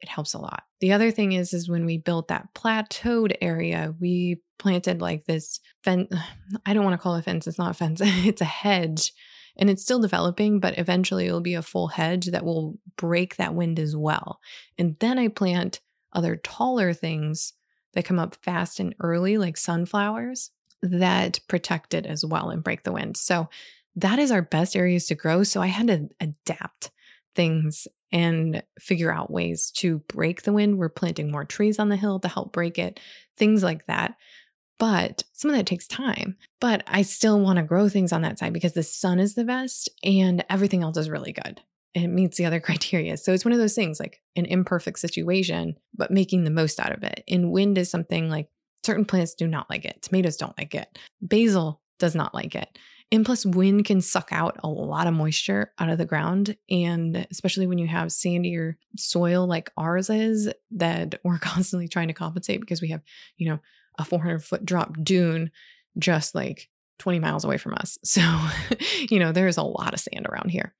It 0.00 0.08
helps 0.08 0.34
a 0.34 0.38
lot. 0.38 0.62
The 0.80 0.92
other 0.92 1.10
thing 1.10 1.32
is, 1.32 1.52
is 1.52 1.68
when 1.68 1.84
we 1.84 1.98
built 1.98 2.28
that 2.28 2.54
plateaued 2.54 3.34
area, 3.40 3.94
we 4.00 4.40
planted 4.58 5.00
like 5.00 5.24
this 5.24 5.60
fence. 5.84 6.12
I 6.66 6.74
don't 6.74 6.84
want 6.84 6.94
to 6.94 7.02
call 7.02 7.16
it 7.16 7.20
a 7.20 7.22
fence. 7.22 7.46
It's 7.46 7.58
not 7.58 7.72
a 7.72 7.74
fence. 7.74 8.00
it's 8.04 8.40
a 8.40 8.46
hedge 8.46 9.12
and 9.60 9.68
it's 9.68 9.82
still 9.82 10.00
developing, 10.00 10.58
but 10.58 10.78
eventually 10.78 11.26
it'll 11.26 11.42
be 11.42 11.54
a 11.54 11.62
full 11.62 11.88
hedge 11.88 12.26
that 12.26 12.44
will 12.44 12.78
break 12.96 13.36
that 13.36 13.54
wind 13.54 13.78
as 13.78 13.94
well. 13.94 14.40
And 14.78 14.96
then 15.00 15.18
I 15.18 15.28
plant 15.28 15.80
other 16.14 16.36
taller 16.36 16.92
things 16.94 17.52
that 17.92 18.06
come 18.06 18.18
up 18.18 18.36
fast 18.42 18.80
and 18.80 18.94
early, 19.00 19.36
like 19.36 19.56
sunflowers, 19.56 20.50
that 20.82 21.40
protect 21.46 21.92
it 21.92 22.06
as 22.06 22.24
well 22.24 22.48
and 22.48 22.64
break 22.64 22.84
the 22.84 22.92
wind. 22.92 23.18
So 23.18 23.50
that 23.96 24.18
is 24.18 24.30
our 24.30 24.42
best 24.42 24.74
areas 24.74 25.06
to 25.06 25.14
grow. 25.14 25.42
So 25.42 25.60
I 25.60 25.66
had 25.66 25.88
to 25.88 26.08
adapt 26.20 26.90
things 27.34 27.86
and 28.12 28.62
figure 28.78 29.12
out 29.12 29.30
ways 29.30 29.70
to 29.70 29.98
break 30.08 30.42
the 30.42 30.52
wind. 30.52 30.78
We're 30.78 30.88
planting 30.88 31.30
more 31.30 31.44
trees 31.44 31.78
on 31.78 31.90
the 31.90 31.96
hill 31.96 32.18
to 32.20 32.28
help 32.28 32.52
break 32.52 32.78
it, 32.78 32.98
things 33.36 33.62
like 33.62 33.86
that. 33.86 34.16
But 34.80 35.24
some 35.34 35.50
of 35.50 35.56
that 35.56 35.66
takes 35.66 35.86
time. 35.86 36.36
But 36.58 36.82
I 36.86 37.02
still 37.02 37.38
want 37.38 37.58
to 37.58 37.62
grow 37.62 37.88
things 37.88 38.12
on 38.12 38.22
that 38.22 38.38
side 38.38 38.54
because 38.54 38.72
the 38.72 38.82
sun 38.82 39.20
is 39.20 39.34
the 39.34 39.44
best 39.44 39.90
and 40.02 40.42
everything 40.48 40.82
else 40.82 40.96
is 40.96 41.10
really 41.10 41.32
good. 41.32 41.60
It 41.94 42.08
meets 42.08 42.38
the 42.38 42.46
other 42.46 42.60
criteria. 42.68 43.18
So 43.18 43.32
it's 43.32 43.44
one 43.44 43.52
of 43.52 43.58
those 43.58 43.74
things 43.74 44.00
like 44.00 44.22
an 44.36 44.46
imperfect 44.46 44.98
situation, 44.98 45.76
but 45.94 46.10
making 46.10 46.44
the 46.44 46.50
most 46.50 46.80
out 46.80 46.92
of 46.92 47.04
it. 47.04 47.22
And 47.28 47.52
wind 47.52 47.76
is 47.76 47.90
something 47.90 48.30
like 48.30 48.48
certain 48.82 49.04
plants 49.04 49.34
do 49.34 49.46
not 49.46 49.68
like 49.68 49.84
it. 49.84 50.00
Tomatoes 50.00 50.38
don't 50.38 50.56
like 50.56 50.74
it. 50.74 50.98
Basil 51.20 51.82
does 51.98 52.14
not 52.14 52.34
like 52.34 52.54
it. 52.54 52.78
And 53.12 53.26
plus, 53.26 53.44
wind 53.44 53.84
can 53.84 54.00
suck 54.00 54.28
out 54.30 54.56
a 54.62 54.68
lot 54.68 55.08
of 55.08 55.14
moisture 55.14 55.72
out 55.78 55.90
of 55.90 55.98
the 55.98 56.06
ground. 56.06 56.56
And 56.70 57.26
especially 57.30 57.66
when 57.66 57.78
you 57.78 57.88
have 57.88 58.08
sandier 58.08 58.76
soil 58.96 59.46
like 59.46 59.70
ours 59.76 60.08
is, 60.08 60.48
that 60.70 61.20
we're 61.24 61.38
constantly 61.38 61.88
trying 61.88 62.08
to 62.08 62.14
compensate 62.14 62.60
because 62.60 62.80
we 62.80 62.88
have, 62.88 63.02
you 63.36 63.50
know, 63.50 63.58
a 64.00 64.04
400 64.04 64.42
foot 64.42 64.64
drop 64.64 64.96
dune 65.02 65.50
just 65.98 66.34
like 66.34 66.68
20 66.98 67.18
miles 67.18 67.44
away 67.44 67.56
from 67.56 67.74
us. 67.74 67.98
So, 68.04 68.22
you 69.10 69.18
know, 69.18 69.32
there's 69.32 69.56
a 69.56 69.62
lot 69.62 69.94
of 69.94 70.00
sand 70.00 70.26
around 70.28 70.50
here. 70.50 70.74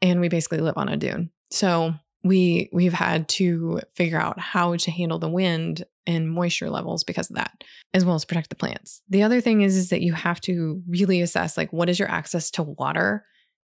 And 0.00 0.20
we 0.20 0.28
basically 0.28 0.58
live 0.58 0.76
on 0.76 0.88
a 0.88 0.96
dune. 0.96 1.30
So, 1.50 1.94
we 2.24 2.68
we've 2.72 2.92
had 2.92 3.28
to 3.28 3.80
figure 3.96 4.20
out 4.20 4.38
how 4.38 4.76
to 4.76 4.90
handle 4.90 5.18
the 5.18 5.28
wind 5.28 5.84
and 6.06 6.30
moisture 6.30 6.70
levels 6.70 7.04
because 7.04 7.30
of 7.30 7.36
that 7.36 7.64
as 7.94 8.04
well 8.04 8.14
as 8.14 8.24
protect 8.24 8.48
the 8.48 8.56
plants. 8.56 9.02
The 9.08 9.22
other 9.22 9.40
thing 9.40 9.62
is 9.62 9.76
is 9.76 9.90
that 9.90 10.02
you 10.02 10.12
have 10.12 10.40
to 10.42 10.82
really 10.88 11.20
assess 11.20 11.56
like 11.56 11.72
what 11.72 11.88
is 11.88 11.98
your 11.98 12.08
access 12.08 12.50
to 12.52 12.62
water 12.62 13.24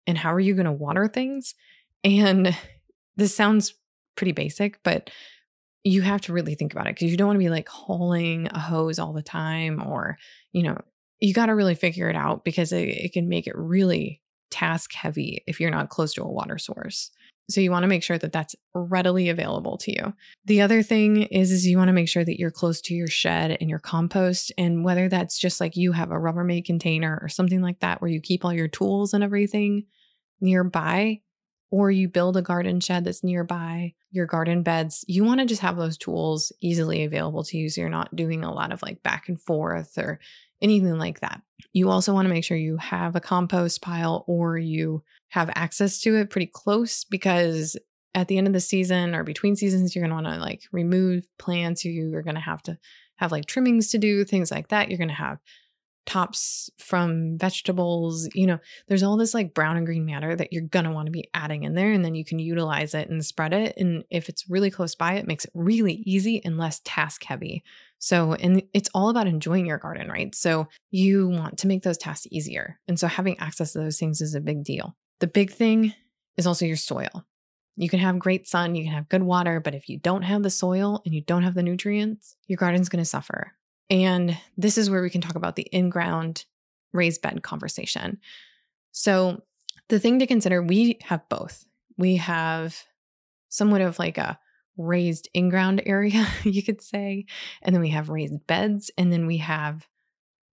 and 0.07 0.17
how 0.17 0.33
are 0.33 0.41
you 0.41 0.55
going 0.55 0.67
to 0.67 0.73
water 0.73 1.09
things? 1.09 1.55
And 2.03 2.57
this 3.17 3.35
sounds 3.35 3.75
pretty 4.17 4.33
basic, 4.33 4.83
but 4.83 5.11
you 5.85 6.01
have 6.01 6.23
to 6.23 6.33
really 6.33 6.55
think 6.55 6.73
about 6.73 6.87
it 6.87 6.95
because 6.95 7.11
you 7.11 7.17
don't 7.17 7.29
want 7.29 7.37
to 7.37 7.45
be 7.45 7.51
like 7.51 7.69
hauling 7.69 8.49
a 8.51 8.59
hose 8.59 8.99
all 8.99 9.13
the 9.13 9.23
time 9.23 9.83
or, 9.87 10.17
you 10.53 10.63
know, 10.63 10.79
you 11.21 11.35
got 11.35 11.47
to 11.47 11.55
really 11.55 11.75
figure 11.75 12.09
it 12.09 12.17
out 12.17 12.45
because 12.45 12.73
it, 12.73 12.89
it 12.89 13.13
can 13.13 13.29
make 13.29 13.47
it 13.47 13.57
really 13.57 14.21
task 14.51 14.95
heavy 14.95 15.45
if 15.47 15.61
you're 15.61 15.71
not 15.71 15.91
close 15.91 16.15
to 16.15 16.23
a 16.23 16.31
water 16.31 16.59
source. 16.59 17.11
So 17.51 17.61
you 17.61 17.71
want 17.71 17.83
to 17.83 17.89
make 17.89 18.03
sure 18.03 18.17
that 18.17 18.33
that's 18.33 18.57
readily 18.75 19.29
available 19.29 19.77
to 19.79 19.93
you. 19.93 20.15
The 20.47 20.63
other 20.63 20.83
thing 20.83 21.25
is 21.25 21.53
is 21.53 21.67
you 21.67 21.77
want 21.77 21.89
to 21.89 21.95
make 21.95 22.09
sure 22.09 22.25
that 22.25 22.39
you're 22.39 22.51
close 22.51 22.81
to 22.83 22.95
your 22.95 23.07
shed 23.07 23.59
and 23.61 23.69
your 23.69 23.79
compost 23.79 24.53
and 24.57 24.83
whether 24.83 25.11
that's 25.11 25.39
just 25.39 25.61
like 25.61 25.77
you 25.77 25.93
have 25.93 26.11
a 26.11 26.15
Rubbermaid 26.15 26.65
container 26.65 27.19
or 27.21 27.29
something 27.29 27.61
like 27.61 27.81
that 27.81 28.01
where 28.01 28.11
you 28.11 28.23
keep 28.23 28.45
all 28.45 28.53
your 28.53 28.69
tools 28.69 29.13
and 29.13 29.23
everything 29.23 29.85
nearby 30.41 31.21
or 31.75 31.91
you 31.91 32.09
build 32.09 32.37
a 32.37 32.43
garden 32.43 32.79
shed 32.79 33.05
that's 33.05 33.25
nearby 33.25 33.93
your 34.13 34.27
garden 34.27 34.63
beds, 34.63 35.05
you 35.09 35.25
want 35.25 35.41
to 35.41 35.47
just 35.47 35.61
have 35.61 35.77
those 35.77 35.99
tools 35.99 36.53
easily 36.61 37.03
available 37.03 37.43
to 37.43 37.59
you 37.59 37.69
so 37.69 37.81
you're 37.81 37.91
not 37.91 38.15
doing 38.15 38.45
a 38.45 38.55
lot 38.55 38.71
of 38.71 38.81
like 38.81 39.03
back 39.03 39.29
and 39.29 39.41
forth 39.41 39.99
or 39.99 40.21
anything 40.63 40.97
like 40.99 41.19
that. 41.19 41.43
You 41.73 41.91
also 41.91 42.15
want 42.15 42.27
to 42.27 42.33
make 42.33 42.45
sure 42.45 42.57
you 42.57 42.77
have 42.77 43.17
a 43.17 43.21
compost 43.21 43.83
pile 43.83 44.23
or 44.29 44.57
you 44.57 45.03
have 45.31 45.51
access 45.57 46.01
to 46.03 46.15
it 46.15 46.31
pretty 46.31 46.47
close 46.47 47.03
because 47.03 47.77
at 48.15 48.29
the 48.29 48.39
end 48.39 48.47
of 48.47 48.53
the 48.53 48.61
season 48.61 49.13
or 49.13 49.25
between 49.25 49.57
seasons, 49.57 49.97
you're 49.97 50.07
going 50.07 50.17
to 50.17 50.23
want 50.23 50.37
to 50.37 50.41
like 50.41 50.63
remove 50.71 51.27
plants. 51.41 51.85
You're 51.85 52.23
going 52.23 52.37
to 52.37 52.41
have 52.41 52.63
to 52.63 52.79
have 53.17 53.33
like 53.33 53.47
trimmings 53.47 53.89
to 53.89 53.99
do, 53.99 54.25
things 54.25 54.53
like 54.53 54.69
that. 54.69 54.91
You're 54.91 54.99
going 54.99 55.09
to 55.09 55.15
have 55.15 55.41
tops 56.07 56.71
from 56.79 57.39
vegetables. 57.39 58.29
You 58.35 58.47
know, 58.47 58.59
there's 58.89 59.03
all 59.03 59.17
this 59.17 59.35
like 59.35 59.55
brown 59.55 59.77
and 59.77 59.87
green 59.87 60.05
matter 60.05 60.35
that 60.37 60.53
you're 60.53 60.63
going 60.63 60.85
to 60.85 60.91
want 60.91 61.07
to 61.07 61.13
be 61.13 61.29
adding 61.35 61.65
in 61.65 61.75
there. 61.75 61.93
And 61.93 62.05
then 62.05 62.15
you 62.15 62.25
can 62.25 62.39
utilize 62.39 62.95
it 62.95 63.09
and 63.09 63.25
spread 63.25 63.53
it. 63.53 63.75
And 63.77 64.05
if 64.11 64.29
it's 64.29 64.49
really 64.49 64.71
close 64.71 64.95
by, 64.95 65.15
it 65.15 65.27
makes 65.27 65.45
it 65.45 65.51
really 65.55 66.03
easy 66.07 66.45
and 66.45 66.59
less 66.59 66.81
task 66.85 67.25
heavy. 67.25 67.63
So, 67.99 68.35
and 68.35 68.63
it's 68.75 68.91
all 68.95 69.09
about 69.09 69.27
enjoying 69.27 69.67
your 69.67 69.79
garden, 69.79 70.09
right? 70.09 70.35
So, 70.35 70.69
you 70.91 71.29
want 71.29 71.59
to 71.59 71.67
make 71.67 71.85
those 71.85 71.97
tasks 71.97 72.27
easier. 72.31 72.79
And 72.87 73.01
so, 73.01 73.07
having 73.07 73.39
access 73.39 73.73
to 73.73 73.79
those 73.79 73.99
things 73.99 74.21
is 74.21 74.35
a 74.35 74.41
big 74.41 74.63
deal. 74.63 74.95
The 75.21 75.27
big 75.27 75.51
thing 75.51 75.95
is 76.37 76.47
also 76.47 76.67
your 76.67 76.77
soil. 76.77 77.25
You 77.77 77.89
can 77.89 77.99
have 78.01 78.19
great 78.19 78.47
sun, 78.47 78.75
you 78.75 78.85
can 78.85 78.93
have 78.93 79.09
good 79.09 79.23
water, 79.23 79.59
but 79.59 79.75
if 79.75 79.89
you 79.89 79.99
don't 79.99 80.23
have 80.23 80.43
the 80.43 80.51
soil 80.51 81.03
and 81.05 81.15
you 81.15 81.23
don't 81.23 81.43
have 81.43 81.55
the 81.55 81.63
nutrients, 81.63 82.37
your 82.47 82.57
garden's 82.57 82.89
going 82.89 83.03
to 83.03 83.09
suffer. 83.09 83.53
And 83.91 84.39
this 84.57 84.79
is 84.79 84.89
where 84.89 85.03
we 85.03 85.11
can 85.11 85.21
talk 85.21 85.37
about 85.37 85.57
the 85.57 85.69
in 85.71 85.91
ground 85.91 86.45
raised 86.93 87.23
bed 87.23 87.43
conversation. 87.43 88.19
So, 88.93 89.43
the 89.89 89.99
thing 89.99 90.19
to 90.21 90.27
consider 90.27 90.63
we 90.63 90.99
have 91.03 91.29
both. 91.29 91.67
We 91.99 92.17
have 92.17 92.85
somewhat 93.51 93.83
of 93.83 93.99
like 93.99 94.17
a 94.17 94.39
raised 94.77 95.29
in 95.35 95.51
ground 95.51 95.83
area, 95.85 96.27
you 96.45 96.63
could 96.63 96.81
say. 96.81 97.27
And 97.63 97.75
then 97.75 97.83
we 97.83 97.91
have 97.91 98.09
raised 98.09 98.47
beds. 98.47 98.91
And 98.97 99.13
then 99.13 99.27
we 99.27 99.39
have 99.39 99.87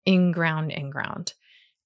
in 0.06 0.32
ground, 0.32 0.72
in 0.72 0.90
ground. 0.90 1.34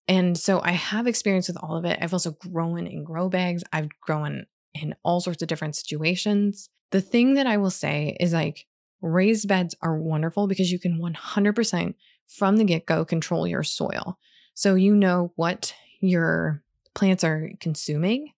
And 0.07 0.37
so 0.37 0.59
I 0.61 0.71
have 0.71 1.07
experience 1.07 1.47
with 1.47 1.57
all 1.57 1.77
of 1.77 1.85
it. 1.85 1.99
I've 2.01 2.13
also 2.13 2.31
grown 2.31 2.87
in 2.87 3.03
grow 3.03 3.29
bags, 3.29 3.63
I've 3.71 3.89
grown 4.01 4.45
in 4.73 4.95
all 5.03 5.21
sorts 5.21 5.41
of 5.41 5.47
different 5.47 5.75
situations. 5.75 6.69
The 6.91 7.01
thing 7.01 7.35
that 7.35 7.47
I 7.47 7.57
will 7.57 7.69
say 7.69 8.17
is 8.19 8.33
like 8.33 8.65
raised 9.01 9.47
beds 9.47 9.75
are 9.81 9.97
wonderful 9.97 10.47
because 10.47 10.71
you 10.71 10.79
can 10.79 10.99
100% 10.99 11.93
from 12.27 12.57
the 12.57 12.63
get 12.63 12.85
go 12.85 13.05
control 13.05 13.47
your 13.47 13.63
soil. 13.63 14.17
So 14.53 14.75
you 14.75 14.95
know 14.95 15.31
what 15.35 15.73
your 16.01 16.63
plants 16.93 17.23
are 17.23 17.51
consuming 17.59 18.33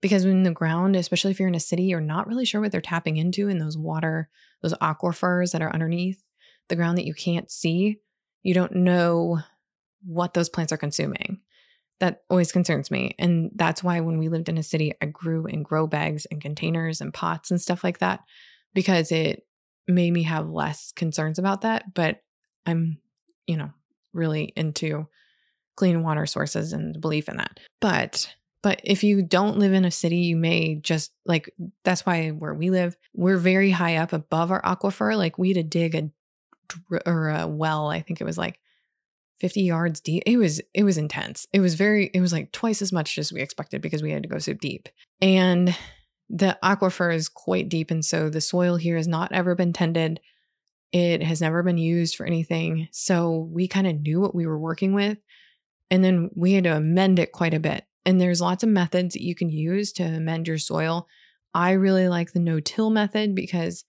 because 0.00 0.24
in 0.24 0.42
the 0.42 0.50
ground, 0.50 0.96
especially 0.96 1.30
if 1.30 1.38
you're 1.38 1.48
in 1.48 1.54
a 1.54 1.60
city, 1.60 1.84
you're 1.84 2.00
not 2.00 2.26
really 2.26 2.44
sure 2.44 2.60
what 2.60 2.72
they're 2.72 2.80
tapping 2.80 3.16
into 3.16 3.48
in 3.48 3.58
those 3.58 3.76
water, 3.76 4.28
those 4.62 4.74
aquifers 4.74 5.52
that 5.52 5.62
are 5.62 5.72
underneath 5.72 6.22
the 6.68 6.76
ground 6.76 6.96
that 6.98 7.06
you 7.06 7.14
can't 7.14 7.50
see. 7.50 7.98
You 8.42 8.54
don't 8.54 8.76
know 8.76 9.40
what 10.04 10.34
those 10.34 10.48
plants 10.48 10.72
are 10.72 10.78
consuming. 10.78 11.40
That 11.98 12.22
always 12.30 12.52
concerns 12.52 12.90
me. 12.90 13.14
And 13.18 13.50
that's 13.54 13.84
why 13.84 14.00
when 14.00 14.18
we 14.18 14.30
lived 14.30 14.48
in 14.48 14.56
a 14.56 14.62
city, 14.62 14.94
I 15.02 15.06
grew 15.06 15.46
in 15.46 15.62
grow 15.62 15.86
bags 15.86 16.26
and 16.30 16.40
containers 16.40 17.02
and 17.02 17.12
pots 17.12 17.50
and 17.50 17.60
stuff 17.60 17.84
like 17.84 17.98
that 17.98 18.20
because 18.72 19.12
it 19.12 19.44
made 19.88 20.12
me 20.12 20.22
have 20.24 20.48
less 20.48 20.92
concerns 20.92 21.38
about 21.38 21.62
that. 21.62 21.94
But 21.94 22.22
I'm, 22.66 22.98
you 23.46 23.56
know, 23.56 23.70
really 24.12 24.52
into 24.56 25.06
clean 25.76 26.02
water 26.02 26.26
sources 26.26 26.72
and 26.72 27.00
belief 27.00 27.28
in 27.28 27.36
that. 27.38 27.58
But 27.80 28.34
but 28.62 28.80
if 28.84 29.02
you 29.02 29.22
don't 29.22 29.58
live 29.58 29.72
in 29.72 29.86
a 29.86 29.90
city, 29.90 30.18
you 30.18 30.36
may 30.36 30.74
just 30.76 31.12
like 31.24 31.50
that's 31.84 32.04
why 32.04 32.28
where 32.28 32.54
we 32.54 32.70
live, 32.70 32.96
we're 33.14 33.38
very 33.38 33.70
high 33.70 33.96
up 33.96 34.12
above 34.12 34.50
our 34.50 34.60
aquifer. 34.62 35.16
Like 35.16 35.38
we 35.38 35.48
had 35.48 35.56
to 35.56 35.62
dig 35.62 35.94
a 35.94 36.10
or 37.06 37.30
a 37.30 37.48
well. 37.48 37.88
I 37.88 38.00
think 38.00 38.20
it 38.20 38.24
was 38.24 38.38
like 38.38 38.60
50 39.40 39.62
yards 39.62 40.00
deep. 40.00 40.22
It 40.26 40.36
was 40.36 40.60
it 40.74 40.84
was 40.84 40.98
intense. 40.98 41.46
It 41.52 41.60
was 41.60 41.74
very 41.74 42.10
it 42.12 42.20
was 42.20 42.32
like 42.32 42.52
twice 42.52 42.82
as 42.82 42.92
much 42.92 43.16
as 43.16 43.32
we 43.32 43.40
expected 43.40 43.80
because 43.80 44.02
we 44.02 44.12
had 44.12 44.22
to 44.22 44.28
go 44.28 44.38
so 44.38 44.52
deep. 44.52 44.88
And 45.22 45.74
the 46.32 46.56
aquifer 46.62 47.14
is 47.14 47.28
quite 47.28 47.68
deep 47.68 47.90
and 47.90 48.04
so 48.04 48.30
the 48.30 48.40
soil 48.40 48.76
here 48.76 48.96
has 48.96 49.08
not 49.08 49.32
ever 49.32 49.54
been 49.54 49.72
tended. 49.72 50.20
It 50.92 51.22
has 51.22 51.40
never 51.40 51.62
been 51.62 51.78
used 51.78 52.14
for 52.14 52.24
anything. 52.24 52.88
So 52.92 53.48
we 53.52 53.66
kind 53.68 53.86
of 53.86 54.00
knew 54.00 54.20
what 54.20 54.34
we 54.34 54.46
were 54.46 54.58
working 54.58 54.94
with 54.94 55.18
and 55.90 56.04
then 56.04 56.30
we 56.34 56.52
had 56.52 56.64
to 56.64 56.76
amend 56.76 57.18
it 57.18 57.32
quite 57.32 57.54
a 57.54 57.60
bit. 57.60 57.84
And 58.06 58.20
there's 58.20 58.40
lots 58.40 58.62
of 58.62 58.68
methods 58.68 59.14
that 59.14 59.22
you 59.22 59.34
can 59.34 59.50
use 59.50 59.92
to 59.94 60.04
amend 60.04 60.48
your 60.48 60.58
soil. 60.58 61.06
I 61.52 61.72
really 61.72 62.08
like 62.08 62.32
the 62.32 62.40
no-till 62.40 62.90
method 62.90 63.34
because 63.34 63.84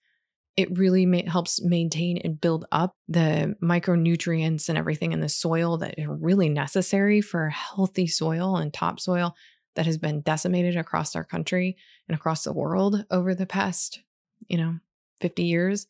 it 0.56 0.76
really 0.76 1.06
ma- 1.06 1.30
helps 1.30 1.62
maintain 1.62 2.18
and 2.18 2.40
build 2.40 2.66
up 2.72 2.94
the 3.08 3.54
micronutrients 3.62 4.68
and 4.68 4.76
everything 4.76 5.12
in 5.12 5.20
the 5.20 5.28
soil 5.28 5.78
that 5.78 5.98
are 5.98 6.14
really 6.14 6.48
necessary 6.48 7.20
for 7.20 7.48
healthy 7.48 8.06
soil 8.06 8.56
and 8.56 8.74
topsoil 8.74 9.34
that 9.74 9.86
has 9.86 9.98
been 9.98 10.20
decimated 10.20 10.76
across 10.76 11.16
our 11.16 11.24
country 11.24 11.76
and 12.08 12.14
across 12.14 12.44
the 12.44 12.52
world 12.52 13.04
over 13.10 13.34
the 13.34 13.46
past, 13.46 14.00
you 14.48 14.58
know, 14.58 14.78
50 15.20 15.44
years. 15.44 15.86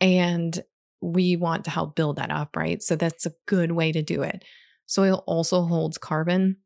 And 0.00 0.62
we 1.00 1.36
want 1.36 1.64
to 1.64 1.70
help 1.70 1.94
build 1.94 2.16
that 2.16 2.30
up, 2.30 2.56
right? 2.56 2.82
So 2.82 2.96
that's 2.96 3.26
a 3.26 3.34
good 3.46 3.72
way 3.72 3.92
to 3.92 4.02
do 4.02 4.22
it. 4.22 4.44
Soil 4.86 5.24
also 5.26 5.62
holds 5.62 5.98
carbon 5.98 6.56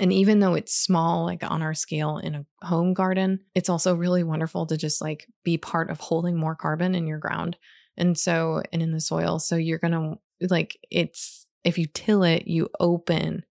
and 0.00 0.12
even 0.12 0.40
though 0.40 0.54
it's 0.54 0.74
small, 0.74 1.24
like 1.24 1.44
on 1.48 1.62
our 1.62 1.74
scale 1.74 2.18
in 2.18 2.34
a 2.34 2.66
home 2.66 2.94
garden, 2.94 3.40
it's 3.54 3.68
also 3.68 3.94
really 3.94 4.24
wonderful 4.24 4.66
to 4.66 4.76
just 4.76 5.00
like 5.00 5.28
be 5.44 5.56
part 5.56 5.88
of 5.88 6.00
holding 6.00 6.36
more 6.36 6.56
carbon 6.56 6.94
in 6.94 7.06
your 7.06 7.18
ground. 7.18 7.56
And 7.96 8.18
so, 8.18 8.62
and 8.72 8.82
in 8.82 8.90
the 8.90 9.00
soil. 9.00 9.38
So 9.38 9.54
you're 9.54 9.78
going 9.78 9.92
to 9.92 10.48
like, 10.48 10.76
it's, 10.90 11.46
if 11.62 11.78
you 11.78 11.86
till 11.86 12.24
it, 12.24 12.48
you 12.48 12.68
open 12.80 13.44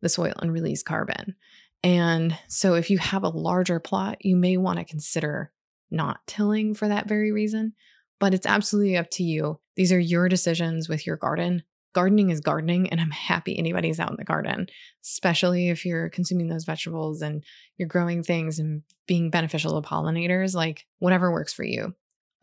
the 0.00 0.08
soil 0.08 0.34
and 0.40 0.52
release 0.52 0.84
carbon. 0.84 1.34
And 1.82 2.36
so 2.48 2.74
if 2.74 2.90
you 2.90 2.98
have 2.98 3.22
a 3.22 3.28
larger 3.28 3.78
plot, 3.78 4.24
you 4.24 4.36
may 4.36 4.56
want 4.56 4.78
to 4.78 4.84
consider 4.84 5.52
not 5.90 6.26
tilling 6.26 6.74
for 6.74 6.88
that 6.88 7.08
very 7.08 7.32
reason. 7.32 7.74
But 8.20 8.34
it's 8.34 8.46
absolutely 8.46 8.96
up 8.96 9.10
to 9.12 9.22
you. 9.22 9.60
These 9.76 9.92
are 9.92 9.98
your 9.98 10.28
decisions 10.28 10.88
with 10.88 11.06
your 11.06 11.16
garden 11.16 11.62
gardening 11.98 12.30
is 12.30 12.40
gardening 12.40 12.90
and 12.90 13.00
I'm 13.00 13.10
happy 13.10 13.58
anybody's 13.58 13.98
out 13.98 14.10
in 14.10 14.16
the 14.16 14.24
garden, 14.24 14.68
especially 15.02 15.68
if 15.68 15.84
you're 15.84 16.08
consuming 16.10 16.48
those 16.48 16.64
vegetables 16.64 17.22
and 17.22 17.42
you're 17.76 17.88
growing 17.88 18.22
things 18.22 18.58
and 18.58 18.82
being 19.06 19.30
beneficial 19.30 19.80
to 19.80 19.88
pollinators, 19.88 20.54
like 20.54 20.86
whatever 20.98 21.32
works 21.32 21.52
for 21.52 21.64
you. 21.64 21.94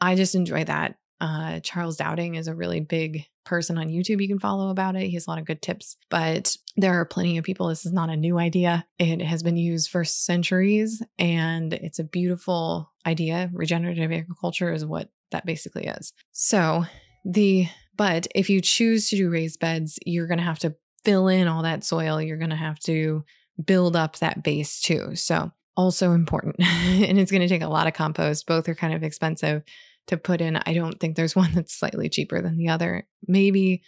I 0.02 0.16
just 0.16 0.36
enjoy 0.36 0.66
that. 0.66 0.96
Uh, 1.22 1.60
Charles 1.62 1.98
Dowding 1.98 2.36
is 2.36 2.48
a 2.48 2.56
really 2.56 2.80
big 2.80 3.26
person 3.46 3.78
on 3.78 3.88
YouTube 3.88 4.22
you 4.22 4.28
can 4.28 4.40
follow 4.40 4.70
about 4.70 4.96
it. 4.96 5.08
He 5.08 5.14
has 5.14 5.28
a 5.28 5.30
lot 5.30 5.40
of 5.40 5.46
good 5.46 5.62
tips, 5.62 5.96
but 6.10 6.58
there 6.76 7.00
are 7.00 7.06
plenty 7.06 7.38
of 7.38 7.46
people. 7.46 7.68
This 7.68 7.86
is 7.86 7.94
not 7.94 8.10
a 8.10 8.18
new 8.18 8.38
idea. 8.38 8.86
It 9.00 9.22
has 9.22 9.44
been 9.44 9.56
used 9.56 9.90
for 9.90 10.04
centuries 10.04 11.02
and 11.18 11.74
it's 11.74 12.00
a 12.00 12.04
beautiful 12.04 12.92
idea. 13.06 13.50
Regenerative 13.54 14.12
agriculture 14.12 14.74
is 14.74 14.86
what 14.86 15.10
that 15.32 15.46
basically 15.46 15.86
is. 15.86 16.12
So, 16.32 16.86
the 17.24 17.68
but 17.98 18.28
if 18.36 18.50
you 18.50 18.60
choose 18.60 19.10
to 19.10 19.16
do 19.16 19.30
raised 19.30 19.60
beds, 19.60 19.98
you're 20.06 20.28
going 20.28 20.38
to 20.38 20.44
have 20.44 20.60
to 20.60 20.76
fill 21.06 21.28
in 21.28 21.48
all 21.48 21.64
that 21.64 21.84
soil. 21.84 22.22
You're 22.22 22.38
going 22.38 22.50
to 22.50 22.56
have 22.56 22.80
to 22.80 23.24
build 23.64 23.96
up 23.96 24.18
that 24.18 24.44
base 24.44 24.82
too. 24.82 25.16
So, 25.16 25.52
also 25.78 26.12
important. 26.12 26.56
and 26.60 27.20
it's 27.20 27.32
going 27.32 27.42
to 27.42 27.48
take 27.48 27.62
a 27.62 27.68
lot 27.68 27.88
of 27.88 27.94
compost. 27.94 28.48
Both 28.48 28.68
are 28.68 28.76
kind 28.76 28.94
of 28.94 29.04
expensive 29.04 29.64
to 30.08 30.18
put 30.18 30.42
in. 30.42 30.58
I 30.58 30.74
don't 30.74 31.00
think 31.00 31.16
there's 31.16 31.36
one 31.36 31.54
that's 31.54 31.74
slightly 31.74 32.10
cheaper 32.10 32.42
than 32.42 32.58
the 32.58 32.70
other. 32.70 33.08
Maybe 33.28 33.84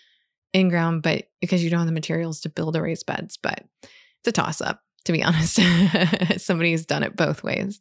in 0.53 0.69
ground, 0.69 1.03
but 1.03 1.25
because 1.41 1.63
you 1.63 1.69
don't 1.69 1.80
have 1.80 1.88
the 1.88 1.93
materials 1.93 2.41
to 2.41 2.49
build 2.49 2.75
a 2.75 2.82
raised 2.82 3.06
beds, 3.06 3.38
but 3.38 3.63
it's 3.84 4.27
a 4.27 4.32
toss 4.32 4.62
up, 4.62 4.82
to 5.06 5.12
be 5.12 5.23
honest. 5.23 5.60
Somebody's 6.38 6.86
done 6.86 7.03
it 7.03 7.15
both 7.15 7.43
ways. 7.43 7.80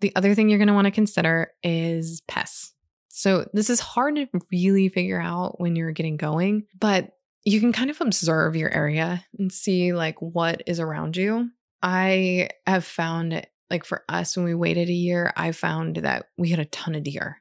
The 0.00 0.14
other 0.16 0.34
thing 0.34 0.48
you're 0.48 0.58
going 0.58 0.68
to 0.68 0.74
want 0.74 0.86
to 0.86 0.90
consider 0.90 1.52
is 1.62 2.22
pests. 2.26 2.72
So 3.08 3.48
this 3.52 3.70
is 3.70 3.80
hard 3.80 4.16
to 4.16 4.28
really 4.50 4.88
figure 4.88 5.20
out 5.20 5.60
when 5.60 5.76
you're 5.76 5.92
getting 5.92 6.16
going, 6.16 6.66
but 6.78 7.10
you 7.44 7.60
can 7.60 7.72
kind 7.72 7.90
of 7.90 8.00
observe 8.00 8.56
your 8.56 8.70
area 8.70 9.24
and 9.38 9.52
see 9.52 9.92
like 9.92 10.20
what 10.20 10.62
is 10.66 10.80
around 10.80 11.16
you. 11.16 11.50
I 11.82 12.50
have 12.66 12.84
found 12.84 13.46
like 13.70 13.84
for 13.84 14.04
us 14.08 14.36
when 14.36 14.44
we 14.44 14.54
waited 14.54 14.88
a 14.88 14.92
year, 14.92 15.32
I 15.36 15.52
found 15.52 15.96
that 15.96 16.26
we 16.36 16.50
had 16.50 16.60
a 16.60 16.64
ton 16.66 16.94
of 16.94 17.04
deer. 17.04 17.40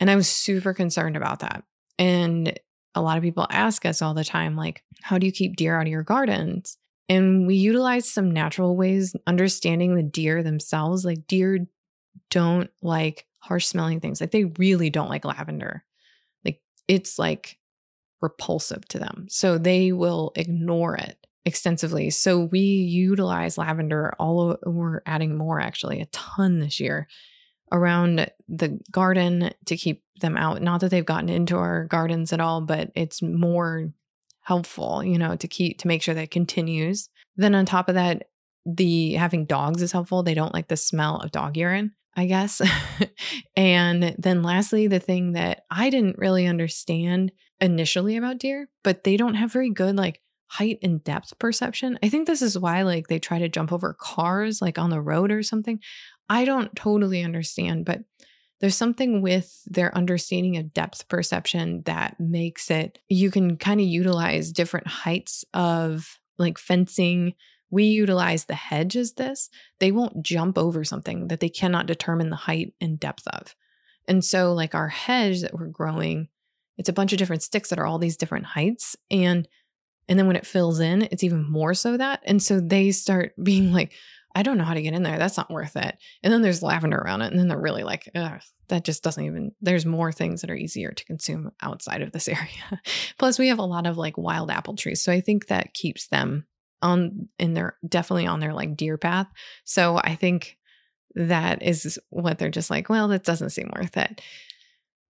And 0.00 0.10
I 0.10 0.16
was 0.16 0.28
super 0.28 0.74
concerned 0.74 1.16
about 1.16 1.40
that. 1.40 1.64
And 1.98 2.58
a 2.94 3.02
lot 3.02 3.16
of 3.16 3.22
people 3.22 3.46
ask 3.50 3.84
us 3.84 4.02
all 4.02 4.14
the 4.14 4.24
time 4.24 4.56
like 4.56 4.82
how 5.02 5.18
do 5.18 5.26
you 5.26 5.32
keep 5.32 5.56
deer 5.56 5.78
out 5.78 5.86
of 5.86 5.92
your 5.92 6.02
gardens? 6.02 6.76
And 7.08 7.46
we 7.46 7.54
utilize 7.54 8.10
some 8.10 8.30
natural 8.30 8.76
ways 8.76 9.14
understanding 9.26 9.94
the 9.94 10.02
deer 10.02 10.42
themselves. 10.42 11.04
Like 11.04 11.26
deer 11.26 11.66
don't 12.30 12.70
like 12.82 13.26
harsh 13.38 13.66
smelling 13.66 14.00
things. 14.00 14.20
Like 14.20 14.30
they 14.30 14.44
really 14.44 14.90
don't 14.90 15.08
like 15.08 15.24
lavender. 15.24 15.84
Like 16.44 16.60
it's 16.86 17.18
like 17.18 17.58
repulsive 18.20 18.86
to 18.88 18.98
them. 18.98 19.26
So 19.30 19.58
they 19.58 19.92
will 19.92 20.32
ignore 20.34 20.96
it 20.96 21.16
extensively. 21.44 22.10
So 22.10 22.40
we 22.40 22.60
utilize 22.60 23.56
lavender 23.56 24.12
all 24.18 24.40
over, 24.40 24.58
we're 24.66 25.00
adding 25.06 25.36
more 25.36 25.60
actually, 25.60 26.00
a 26.00 26.06
ton 26.06 26.58
this 26.58 26.78
year 26.80 27.08
around 27.72 28.30
the 28.48 28.80
garden 28.90 29.52
to 29.66 29.76
keep 29.76 30.02
them 30.20 30.36
out. 30.36 30.62
Not 30.62 30.80
that 30.80 30.90
they've 30.90 31.04
gotten 31.04 31.28
into 31.28 31.56
our 31.56 31.84
gardens 31.84 32.32
at 32.32 32.40
all, 32.40 32.60
but 32.60 32.90
it's 32.94 33.22
more 33.22 33.92
helpful, 34.40 35.04
you 35.04 35.18
know, 35.18 35.36
to 35.36 35.48
keep 35.48 35.78
to 35.78 35.88
make 35.88 36.02
sure 36.02 36.14
that 36.14 36.30
continues. 36.30 37.08
Then 37.36 37.54
on 37.54 37.66
top 37.66 37.88
of 37.88 37.94
that, 37.94 38.28
the 38.66 39.14
having 39.14 39.44
dogs 39.44 39.82
is 39.82 39.92
helpful. 39.92 40.22
They 40.22 40.34
don't 40.34 40.54
like 40.54 40.68
the 40.68 40.76
smell 40.76 41.18
of 41.18 41.32
dog 41.32 41.56
urine. 41.56 41.92
I 42.16 42.26
guess. 42.26 42.60
and 43.56 44.16
then 44.18 44.42
lastly, 44.42 44.88
the 44.88 44.98
thing 44.98 45.32
that 45.32 45.62
I 45.70 45.88
didn't 45.88 46.18
really 46.18 46.48
understand 46.48 47.30
initially 47.60 48.16
about 48.16 48.38
deer, 48.38 48.68
but 48.82 49.04
they 49.04 49.16
don't 49.16 49.34
have 49.34 49.52
very 49.52 49.70
good 49.70 49.96
like 49.96 50.20
height 50.48 50.78
and 50.82 51.04
depth 51.04 51.38
perception. 51.38 51.96
I 52.02 52.08
think 52.08 52.26
this 52.26 52.42
is 52.42 52.58
why 52.58 52.82
like 52.82 53.06
they 53.06 53.20
try 53.20 53.38
to 53.38 53.48
jump 53.48 53.72
over 53.72 53.94
cars 53.94 54.60
like 54.60 54.78
on 54.78 54.90
the 54.90 55.00
road 55.00 55.30
or 55.30 55.42
something. 55.44 55.78
I 56.28 56.44
don't 56.44 56.74
totally 56.76 57.22
understand, 57.22 57.84
but 57.84 58.00
there's 58.60 58.76
something 58.76 59.22
with 59.22 59.62
their 59.66 59.96
understanding 59.96 60.56
of 60.56 60.74
depth 60.74 61.08
perception 61.08 61.82
that 61.86 62.18
makes 62.18 62.70
it 62.70 62.98
you 63.08 63.30
can 63.30 63.56
kind 63.56 63.80
of 63.80 63.86
utilize 63.86 64.52
different 64.52 64.88
heights 64.88 65.44
of 65.54 66.18
like 66.38 66.58
fencing 66.58 67.34
we 67.70 67.84
utilize 67.84 68.44
the 68.44 68.54
hedge 68.54 68.96
as 68.96 69.14
this, 69.14 69.50
they 69.78 69.92
won't 69.92 70.22
jump 70.22 70.56
over 70.56 70.84
something 70.84 71.28
that 71.28 71.40
they 71.40 71.48
cannot 71.48 71.86
determine 71.86 72.30
the 72.30 72.36
height 72.36 72.72
and 72.80 72.98
depth 72.98 73.26
of. 73.28 73.54
And 74.06 74.24
so, 74.24 74.54
like 74.54 74.74
our 74.74 74.88
hedge 74.88 75.42
that 75.42 75.52
we're 75.54 75.66
growing, 75.66 76.28
it's 76.78 76.88
a 76.88 76.94
bunch 76.94 77.12
of 77.12 77.18
different 77.18 77.42
sticks 77.42 77.68
that 77.70 77.78
are 77.78 77.86
all 77.86 77.98
these 77.98 78.16
different 78.16 78.46
heights. 78.46 78.96
And 79.10 79.46
and 80.08 80.18
then 80.18 80.26
when 80.26 80.36
it 80.36 80.46
fills 80.46 80.80
in, 80.80 81.02
it's 81.02 81.22
even 81.22 81.50
more 81.50 81.74
so 81.74 81.98
that. 81.98 82.22
And 82.24 82.42
so 82.42 82.60
they 82.60 82.92
start 82.92 83.34
being 83.42 83.72
like, 83.72 83.92
I 84.38 84.42
don't 84.44 84.56
know 84.56 84.62
how 84.62 84.74
to 84.74 84.82
get 84.82 84.94
in 84.94 85.02
there. 85.02 85.18
That's 85.18 85.36
not 85.36 85.50
worth 85.50 85.74
it. 85.74 85.98
And 86.22 86.32
then 86.32 86.42
there's 86.42 86.62
lavender 86.62 86.96
around 86.96 87.22
it. 87.22 87.32
And 87.32 87.40
then 87.40 87.48
they're 87.48 87.58
really 87.58 87.82
like, 87.82 88.08
that 88.14 88.84
just 88.84 89.02
doesn't 89.02 89.24
even, 89.24 89.50
there's 89.60 89.84
more 89.84 90.12
things 90.12 90.42
that 90.42 90.50
are 90.50 90.54
easier 90.54 90.92
to 90.92 91.04
consume 91.06 91.50
outside 91.60 92.02
of 92.02 92.12
this 92.12 92.28
area. 92.28 92.80
Plus, 93.18 93.36
we 93.36 93.48
have 93.48 93.58
a 93.58 93.64
lot 93.64 93.84
of 93.84 93.96
like 93.96 94.16
wild 94.16 94.48
apple 94.48 94.76
trees. 94.76 95.02
So 95.02 95.10
I 95.10 95.20
think 95.20 95.48
that 95.48 95.74
keeps 95.74 96.06
them 96.06 96.46
on 96.82 97.28
and 97.40 97.56
they're 97.56 97.76
definitely 97.88 98.28
on 98.28 98.38
their 98.38 98.52
like 98.52 98.76
deer 98.76 98.96
path. 98.96 99.26
So 99.64 99.96
I 99.96 100.14
think 100.14 100.56
that 101.16 101.60
is 101.64 101.98
what 102.10 102.38
they're 102.38 102.48
just 102.48 102.70
like, 102.70 102.88
well, 102.88 103.08
that 103.08 103.24
doesn't 103.24 103.50
seem 103.50 103.72
worth 103.74 103.96
it. 103.96 104.20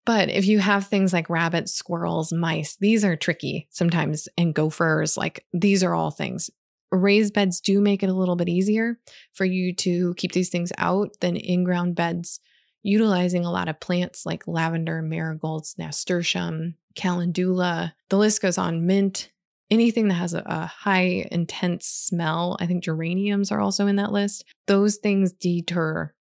But 0.05 0.29
if 0.29 0.45
you 0.45 0.59
have 0.59 0.87
things 0.87 1.11
like 1.11 1.29
rabbits, 1.29 1.73
squirrels, 1.73 2.31
mice, 2.31 2.77
these 2.79 3.03
are 3.03 3.17
tricky 3.17 3.67
sometimes, 3.71 4.29
and 4.37 4.55
gophers, 4.55 5.17
like 5.17 5.45
these 5.51 5.83
are 5.83 5.93
all 5.93 6.11
things. 6.11 6.49
Raised 6.91 7.33
beds 7.33 7.59
do 7.59 7.81
make 7.81 8.03
it 8.03 8.09
a 8.09 8.13
little 8.13 8.35
bit 8.35 8.49
easier 8.49 8.97
for 9.33 9.45
you 9.45 9.73
to 9.75 10.13
keep 10.15 10.31
these 10.31 10.49
things 10.49 10.71
out 10.77 11.11
than 11.19 11.35
in 11.35 11.63
ground 11.63 11.95
beds, 11.95 12.39
utilizing 12.81 13.45
a 13.45 13.51
lot 13.51 13.67
of 13.67 13.79
plants 13.79 14.25
like 14.25 14.47
lavender, 14.47 15.01
marigolds, 15.01 15.75
nasturtium, 15.77 16.75
calendula. 16.95 17.93
The 18.09 18.17
list 18.17 18.41
goes 18.41 18.57
on. 18.57 18.85
Mint, 18.85 19.31
anything 19.69 20.07
that 20.07 20.15
has 20.15 20.33
a, 20.33 20.43
a, 20.45 20.65
high 20.65 21.27
intense 21.31 21.85
smell. 21.87 22.57
I 22.59 22.65
think 22.65 22.83
geraniums 22.83 23.51
are 23.51 23.59
also 23.59 23.87
in 23.87 23.97
that 23.97 24.11
list. 24.11 24.45
Those 24.67 24.97
things 24.97 25.33
deter 25.33 26.13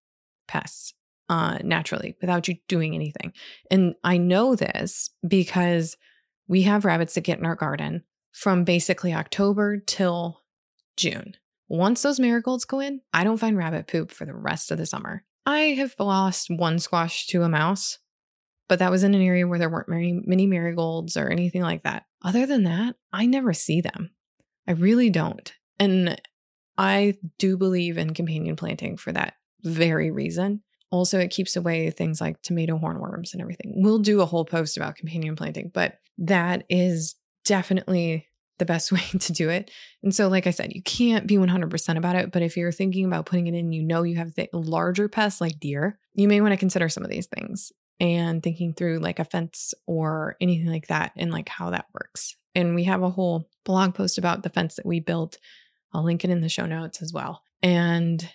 pests 0.49 0.95
uh, 1.29 1.59
naturally 1.63 2.17
without 2.21 2.49
you 2.49 2.57
doing 2.69 2.95
anything. 2.95 3.33
And 3.71 3.95
i 4.05 4.17
know 4.17 4.55
this 4.55 5.11
because 5.27 5.97
we 6.49 6.63
have 6.63 6.85
rabbits 6.85 7.15
that 7.15 7.23
get 7.23 7.39
in 7.39 7.47
our 7.47 7.57
garden 7.57 8.05
from 8.33 8.65
basically 8.65 9.13
october 9.13 9.79
till 9.79 10.43
june 10.97 11.35
once 11.69 12.03
those 12.03 12.21
marigolds 12.21 12.65
go 12.65 12.81
in 12.81 13.01
i 13.13 13.25
don't 13.25 13.39
find 13.39 13.57
rabbit 13.57 13.87
poop 13.87 14.11
for 14.11 14.25
the 14.25 14.35
rest 14.35 14.71
of 14.71 14.79
the 14.79 14.87
summer 14.87 15.25
i 15.45 15.59
have 15.59 15.95
lost 15.99 16.49
one 16.51 16.79
squash 16.79 17.27
to 17.27 17.43
a 17.43 17.49
mouse 17.49 17.99
but 18.69 18.79
that 18.81 18.91
was 18.91 19.05
in 19.05 19.15
an 19.15 19.23
area 19.23 19.47
where 19.47 19.59
there 19.59 19.71
weren't 19.71 19.89
many, 19.89 20.21
many 20.25 20.47
marigolds 20.47 21.17
or 21.17 21.29
anything 21.29 21.63
like 21.63 21.85
that. 21.85 22.05
Other 22.23 22.47
than 22.47 22.65
that, 22.65 22.97
I 23.13 23.27
never 23.27 23.53
see 23.53 23.81
them. 23.81 24.11
I 24.67 24.73
really 24.73 25.11
don't. 25.11 25.53
And 25.79 26.21
I 26.77 27.15
do 27.39 27.57
believe 27.57 27.97
in 27.97 28.15
companion 28.15 28.57
planting 28.57 28.97
for 28.97 29.13
that 29.13 29.35
very 29.63 30.11
reason. 30.11 30.63
Also, 30.91 31.19
it 31.19 31.31
keeps 31.31 31.57
away 31.57 31.91
things 31.91 32.21
like 32.21 32.43
tomato 32.43 32.79
hornworms 32.79 33.33
and 33.33 33.41
everything. 33.41 33.75
We'll 33.77 33.99
do 33.99 34.21
a 34.21 34.27
whole 34.27 34.45
post 34.45 34.77
about 34.77 34.97
companion 34.97 35.37
planting, 35.37 35.71
but 35.73 35.99
that 36.19 36.65
is 36.69 37.15
definitely 37.45 38.27
the 38.59 38.65
best 38.65 38.93
way 38.93 39.03
to 39.19 39.33
do 39.33 39.49
it. 39.49 39.71
And 40.03 40.15
so, 40.15 40.29
like 40.29 40.47
I 40.47 40.51
said, 40.51 40.73
you 40.73 40.83
can't 40.83 41.27
be 41.27 41.37
100% 41.37 41.97
about 41.97 42.17
it, 42.17 42.33
but 42.33 42.43
if 42.43 42.57
you're 42.57 42.73
thinking 42.73 43.05
about 43.05 43.27
putting 43.27 43.47
it 43.47 43.55
in, 43.55 43.73
you 43.73 43.83
know 43.83 44.03
you 44.03 44.17
have 44.17 44.35
the 44.35 44.49
larger 44.53 45.09
pests 45.09 45.41
like 45.41 45.61
deer, 45.61 45.99
you 46.15 46.29
may 46.29 46.41
want 46.41 46.53
to 46.53 46.59
consider 46.59 46.89
some 46.89 47.05
of 47.05 47.11
these 47.11 47.27
things 47.27 47.73
and 47.99 48.43
thinking 48.43 48.75
through 48.75 48.99
like 48.99 49.19
a 49.19 49.25
fence 49.25 49.73
or 49.87 50.37
anything 50.41 50.67
like 50.67 50.89
that 50.89 51.13
and 51.17 51.31
like 51.31 51.49
how 51.49 51.71
that 51.71 51.87
works. 51.95 52.37
And 52.55 52.75
we 52.75 52.85
have 52.85 53.03
a 53.03 53.11
whole 53.11 53.49
blog 53.65 53.95
post 53.95 54.19
about 54.19 54.43
the 54.43 54.51
fence 54.51 54.77
that 54.77 54.87
we 54.87 55.01
built. 55.01 55.39
I'll 55.93 56.05
link 56.05 56.25
it 56.25 56.31
in 56.31 56.41
the 56.41 56.49
show 56.49 56.67
notes 56.67 57.03
as 57.03 57.13
well. 57.13 57.43
And 57.63 58.29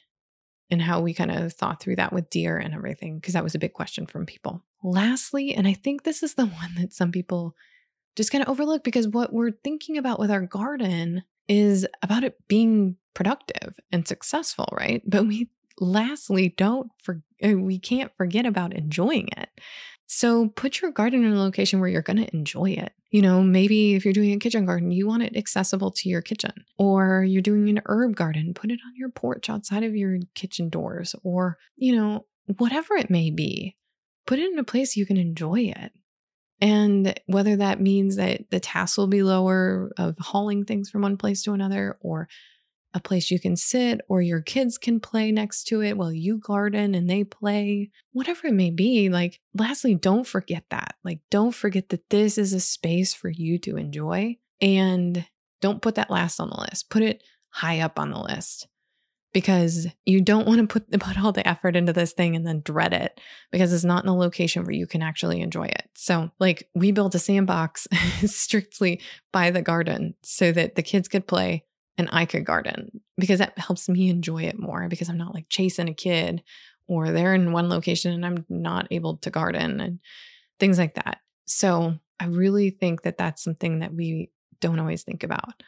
and 0.72 0.82
how 0.82 1.02
we 1.02 1.14
kind 1.14 1.32
of 1.32 1.52
thought 1.52 1.82
through 1.82 1.98
that 1.98 2.14
with 2.14 2.30
deer 2.30 2.58
and 2.58 2.74
everything 2.74 3.20
because 3.20 3.34
that 3.34 3.44
was 3.44 3.56
a 3.56 3.60
big 3.60 3.74
question 3.74 4.08
from 4.08 4.26
people. 4.26 4.64
Lastly, 4.82 5.54
and 5.54 5.68
I 5.68 5.74
think 5.74 6.04
this 6.04 6.24
is 6.24 6.36
the 6.36 6.46
one 6.62 6.76
that 6.78 6.94
some 6.94 7.12
people 7.12 7.56
just 8.16 8.32
kind 8.32 8.44
of 8.44 8.50
overlook 8.50 8.84
because 8.84 9.08
what 9.08 9.34
we're 9.34 9.52
thinking 9.52 9.98
about 9.98 10.20
with 10.20 10.32
our 10.32 10.42
garden 10.42 11.24
is 11.48 11.88
about 12.02 12.24
it 12.24 12.38
being 12.48 12.96
productive 13.14 13.76
and 13.92 14.08
successful, 14.08 14.68
right? 14.72 15.02
But 15.06 15.28
we 15.28 15.50
lastly 15.80 16.54
don't 16.58 16.92
for 17.02 17.22
uh, 17.44 17.54
we 17.58 17.80
can't 17.80 18.12
forget 18.16 18.46
about 18.46 18.74
enjoying 18.74 19.28
it. 19.38 19.50
So 20.14 20.50
put 20.50 20.82
your 20.82 20.92
garden 20.92 21.24
in 21.24 21.32
a 21.32 21.40
location 21.40 21.80
where 21.80 21.88
you're 21.88 22.02
going 22.02 22.18
to 22.18 22.36
enjoy 22.36 22.72
it. 22.72 22.92
You 23.12 23.22
know, 23.22 23.42
maybe 23.42 23.96
if 23.96 24.04
you're 24.04 24.14
doing 24.14 24.34
a 24.34 24.40
kitchen 24.40 24.66
garden, 24.66 24.92
you 24.92 25.08
want 25.08 25.24
it 25.24 25.38
accessible 25.38 25.92
to 25.92 26.10
your 26.10 26.22
kitchen, 26.22 26.52
or 26.78 27.24
you're 27.24 27.42
doing 27.42 27.70
an 27.70 27.82
herb 27.86 28.16
garden, 28.16 28.54
put 28.54 28.72
it 28.72 28.80
on 28.86 28.94
your 28.98 29.10
porch 29.10 29.50
outside 29.50 29.84
of 29.84 29.96
your 29.96 30.20
kitchen 30.36 30.68
doors, 30.68 31.16
or, 31.24 31.58
you 31.78 31.96
know, 31.96 32.26
whatever 32.58 32.96
it 32.96 33.10
may 33.10 33.32
be, 33.32 33.78
put 34.28 34.38
it 34.40 34.52
in 34.52 34.60
a 34.60 34.66
place 34.66 34.98
you 34.98 35.06
can 35.06 35.18
enjoy 35.18 35.62
it. 35.62 35.94
And 36.62 37.20
whether 37.26 37.56
that 37.56 37.82
means 37.82 38.18
that 38.18 38.50
the 38.52 38.60
tasks 38.60 38.98
will 38.98 39.08
be 39.08 39.24
lower 39.24 39.92
of 39.98 40.16
hauling 40.20 40.64
things 40.64 40.90
from 40.90 41.02
one 41.02 41.18
place 41.18 41.42
to 41.44 41.54
another, 41.54 41.98
or 42.02 42.28
a 42.94 43.00
place 43.00 43.32
you 43.32 43.40
can 43.40 43.56
sit, 43.56 44.02
or 44.08 44.22
your 44.22 44.42
kids 44.42 44.78
can 44.78 45.00
play 45.00 45.32
next 45.32 45.64
to 45.64 45.82
it 45.82 45.98
while 45.98 46.12
you 46.12 46.38
garden 46.38 46.94
and 46.94 47.10
they 47.10 47.24
play, 47.24 47.90
whatever 48.12 48.48
it 48.48 48.54
may 48.54 48.70
be. 48.70 49.10
Like, 49.10 49.40
lastly, 49.54 49.96
don't 49.96 50.28
forget 50.28 50.66
that. 50.70 50.96
Like, 51.04 51.22
don't 51.32 51.56
forget 51.56 51.90
that 51.90 52.10
this 52.10 52.38
is 52.38 52.54
a 52.54 52.60
space 52.60 53.14
for 53.14 53.30
you 53.30 53.58
to 53.60 53.78
enjoy. 53.78 54.38
And 54.62 55.26
don't 55.62 55.82
put 55.82 55.96
that 55.96 56.12
last 56.12 56.40
on 56.40 56.50
the 56.50 56.60
list, 56.60 56.90
put 56.90 57.02
it 57.02 57.24
high 57.50 57.80
up 57.80 57.98
on 57.98 58.12
the 58.12 58.20
list 58.20 58.68
because 59.34 59.88
you 60.06 60.22
don't 60.22 60.48
want 60.48 60.60
to 60.62 60.68
put, 60.68 60.92
put 61.00 61.20
all 61.20 61.32
the 61.32 61.48
effort 61.48 61.76
into 61.76 61.94
this 61.94 62.14
thing 62.14 62.36
and 62.36 62.46
then 62.46 62.62
dread 62.62 62.94
it 62.94 63.20
because 63.52 63.72
it's 63.74 63.84
not 63.84 64.04
in 64.04 64.10
a 64.10 64.16
location 64.16 64.64
where 64.64 64.74
you 64.74 64.88
can 64.88 65.02
actually 65.02 65.42
enjoy 65.42 65.66
it. 65.66 65.90
So, 65.96 66.32
like, 66.40 66.70
we 66.76 66.92
built 66.92 67.16
a 67.16 67.20
sandbox 67.20 67.88
strictly 68.26 69.02
by 69.32 69.52
the 69.52 69.62
garden 69.62 70.16
so 70.24 70.52
that 70.52 70.76
the 70.76 70.84
kids 70.84 71.08
could 71.08 71.28
play 71.28 71.66
and 71.98 72.10
I 72.12 72.26
could 72.26 72.46
garden 72.46 73.02
because 73.18 73.40
that 73.40 73.58
helps 73.58 73.88
me 73.88 74.10
enjoy 74.10 74.44
it 74.44 74.58
more 74.58 74.88
because 74.88 75.10
I'm 75.10 75.18
not 75.18 75.34
like 75.34 75.50
chasing 75.50 75.90
a 75.90 75.94
kid 75.94 76.42
or 76.88 77.12
they're 77.12 77.36
in 77.36 77.52
one 77.52 77.70
location 77.70 78.12
and 78.12 78.26
I'm 78.26 78.46
not 78.50 78.88
able 78.92 79.18
to 79.18 79.30
garden 79.30 79.80
and 79.80 80.00
things 80.60 80.78
like 80.78 80.96
that. 80.96 81.20
So, 81.46 81.96
I 82.20 82.26
really 82.26 82.70
think 82.70 83.02
that 83.02 83.18
that's 83.18 83.44
something 83.44 83.80
that 83.80 83.94
we 83.94 84.30
don't 84.60 84.80
always 84.80 85.04
think 85.04 85.24
about. 85.24 85.64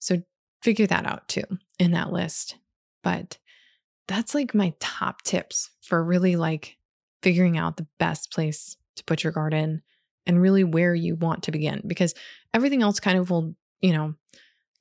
So, 0.00 0.22
figure 0.62 0.86
that 0.88 1.06
out 1.06 1.28
too 1.28 1.44
in 1.78 1.92
that 1.92 2.12
list 2.12 2.56
but 3.08 3.38
that's 4.06 4.34
like 4.34 4.54
my 4.54 4.74
top 4.80 5.22
tips 5.22 5.70
for 5.80 6.04
really 6.04 6.36
like 6.36 6.76
figuring 7.22 7.56
out 7.56 7.78
the 7.78 7.86
best 7.98 8.30
place 8.30 8.76
to 8.96 9.04
put 9.04 9.24
your 9.24 9.32
garden 9.32 9.80
and 10.26 10.42
really 10.42 10.62
where 10.62 10.94
you 10.94 11.16
want 11.16 11.44
to 11.44 11.50
begin 11.50 11.80
because 11.86 12.14
everything 12.52 12.82
else 12.82 13.00
kind 13.00 13.16
of 13.16 13.30
will, 13.30 13.54
you 13.80 13.94
know, 13.94 14.12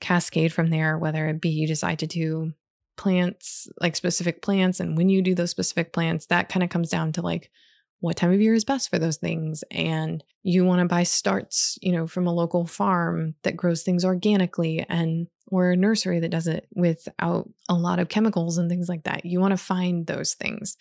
cascade 0.02 0.52
from 0.52 0.72
there, 0.72 0.98
whether 0.98 1.26
it 1.30 1.40
be 1.40 1.48
you 1.48 1.68
decide 1.68 2.00
to 2.00 2.08
do 2.08 2.52
plants, 2.98 3.70
like 3.80 3.96
specific 3.96 4.42
plants, 4.42 4.82
and 4.82 4.98
when 4.98 5.08
you 5.08 5.22
do 5.22 5.34
those 5.34 5.52
specific 5.52 5.94
plants, 5.94 6.26
that 6.26 6.50
kind 6.50 6.64
of 6.64 6.70
comes 6.70 6.90
down 6.90 7.14
to 7.14 7.22
like 7.22 7.50
what 8.00 8.16
time 8.16 8.32
of 8.32 8.42
year 8.42 8.54
is 8.54 8.64
best 8.64 8.90
for 8.90 9.00
those 9.00 9.18
things. 9.18 9.64
And 9.72 10.24
you 10.44 10.66
want 10.66 10.82
to 10.82 10.86
buy 10.86 11.04
starts, 11.04 11.78
you 11.82 11.92
know, 11.92 12.08
from 12.08 12.28
a 12.28 12.34
local 12.34 12.66
farm 12.66 13.36
that 13.44 13.58
grows 13.58 13.84
things 13.84 14.06
organically 14.06 14.86
and 14.88 15.28
or 15.48 15.72
a 15.72 15.78
nursery 15.78 16.20
that 16.20 16.32
does 16.32 16.48
it 16.48 16.68
without 16.76 17.50
a 17.70 17.74
lot 17.74 18.00
of 18.00 18.10
chemicals 18.10 18.58
and 18.58 18.70
things 18.70 18.90
like 18.90 19.04
that. 19.04 19.26
You 19.26 19.40
want 19.40 19.52
to 19.52 19.58
find 19.58 20.06
those 20.06 20.34
things. 20.34 20.78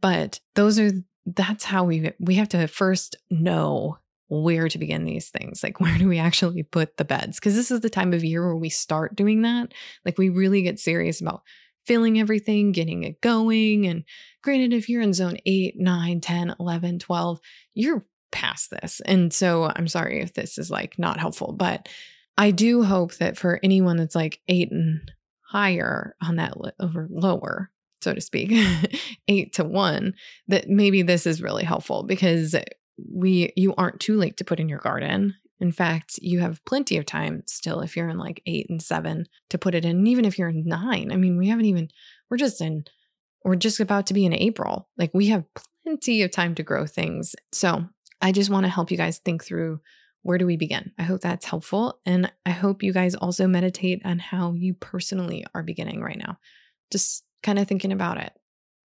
But 0.00 0.40
those 0.54 0.78
are 0.78 0.90
that's 1.26 1.64
how 1.64 1.84
we 1.84 2.12
we 2.18 2.36
have 2.36 2.48
to 2.50 2.66
first 2.68 3.16
know 3.30 3.98
where 4.28 4.68
to 4.68 4.78
begin 4.78 5.04
these 5.04 5.30
things. 5.30 5.62
Like 5.62 5.80
where 5.80 5.96
do 5.96 6.08
we 6.08 6.18
actually 6.18 6.62
put 6.62 6.96
the 6.96 7.04
beds? 7.04 7.40
Cuz 7.40 7.54
this 7.54 7.70
is 7.70 7.80
the 7.80 7.90
time 7.90 8.12
of 8.12 8.24
year 8.24 8.44
where 8.44 8.56
we 8.56 8.68
start 8.68 9.16
doing 9.16 9.42
that. 9.42 9.72
Like 10.04 10.18
we 10.18 10.28
really 10.28 10.62
get 10.62 10.78
serious 10.78 11.20
about 11.20 11.42
filling 11.88 12.20
everything, 12.20 12.70
getting 12.70 13.02
it 13.02 13.20
going. 13.22 13.86
And 13.86 14.04
granted, 14.42 14.74
if 14.74 14.88
you're 14.88 15.02
in 15.02 15.14
zone 15.14 15.38
8, 15.46 15.74
9, 15.76 16.20
10, 16.20 16.54
11, 16.60 16.98
12, 16.98 17.40
you're 17.74 18.06
past 18.30 18.70
this. 18.70 19.00
And 19.06 19.32
so 19.32 19.72
I'm 19.74 19.88
sorry 19.88 20.20
if 20.20 20.34
this 20.34 20.58
is 20.58 20.70
like 20.70 20.98
not 20.98 21.18
helpful, 21.18 21.52
but 21.52 21.88
I 22.36 22.50
do 22.50 22.84
hope 22.84 23.14
that 23.14 23.38
for 23.38 23.58
anyone 23.62 23.96
that's 23.96 24.14
like 24.14 24.40
eight 24.48 24.70
and 24.70 25.10
higher 25.40 26.14
on 26.22 26.36
that 26.36 26.52
or 26.78 27.08
lower, 27.10 27.70
so 28.02 28.14
to 28.14 28.20
speak, 28.20 28.52
eight 29.28 29.54
to 29.54 29.64
one, 29.64 30.14
that 30.46 30.68
maybe 30.68 31.02
this 31.02 31.26
is 31.26 31.42
really 31.42 31.64
helpful 31.64 32.02
because 32.02 32.54
we 33.10 33.52
you 33.56 33.74
aren't 33.76 34.00
too 34.00 34.16
late 34.16 34.36
to 34.36 34.44
put 34.44 34.60
in 34.60 34.68
your 34.68 34.78
garden. 34.78 35.34
In 35.60 35.72
fact, 35.72 36.18
you 36.22 36.40
have 36.40 36.64
plenty 36.64 36.96
of 36.96 37.06
time 37.06 37.42
still 37.46 37.80
if 37.80 37.96
you're 37.96 38.08
in 38.08 38.18
like 38.18 38.42
eight 38.46 38.66
and 38.70 38.80
seven 38.80 39.26
to 39.50 39.58
put 39.58 39.74
it 39.74 39.84
in. 39.84 39.98
And 39.98 40.08
even 40.08 40.24
if 40.24 40.38
you're 40.38 40.52
nine, 40.52 41.10
I 41.12 41.16
mean, 41.16 41.36
we 41.36 41.48
haven't 41.48 41.64
even, 41.64 41.88
we're 42.30 42.36
just 42.36 42.60
in, 42.60 42.84
we're 43.44 43.56
just 43.56 43.80
about 43.80 44.06
to 44.06 44.14
be 44.14 44.24
in 44.24 44.32
April. 44.32 44.88
Like 44.96 45.10
we 45.12 45.28
have 45.28 45.44
plenty 45.84 46.22
of 46.22 46.30
time 46.30 46.54
to 46.56 46.62
grow 46.62 46.86
things. 46.86 47.34
So 47.52 47.86
I 48.20 48.32
just 48.32 48.50
want 48.50 48.64
to 48.64 48.70
help 48.70 48.90
you 48.90 48.96
guys 48.96 49.18
think 49.18 49.44
through 49.44 49.80
where 50.22 50.38
do 50.38 50.46
we 50.46 50.56
begin? 50.56 50.92
I 50.98 51.04
hope 51.04 51.20
that's 51.20 51.46
helpful. 51.46 52.00
And 52.04 52.30
I 52.44 52.50
hope 52.50 52.82
you 52.82 52.92
guys 52.92 53.14
also 53.14 53.46
meditate 53.46 54.02
on 54.04 54.18
how 54.18 54.52
you 54.52 54.74
personally 54.74 55.46
are 55.54 55.62
beginning 55.62 56.02
right 56.02 56.18
now. 56.18 56.38
Just 56.90 57.24
kind 57.42 57.58
of 57.58 57.66
thinking 57.66 57.92
about 57.92 58.18
it 58.18 58.32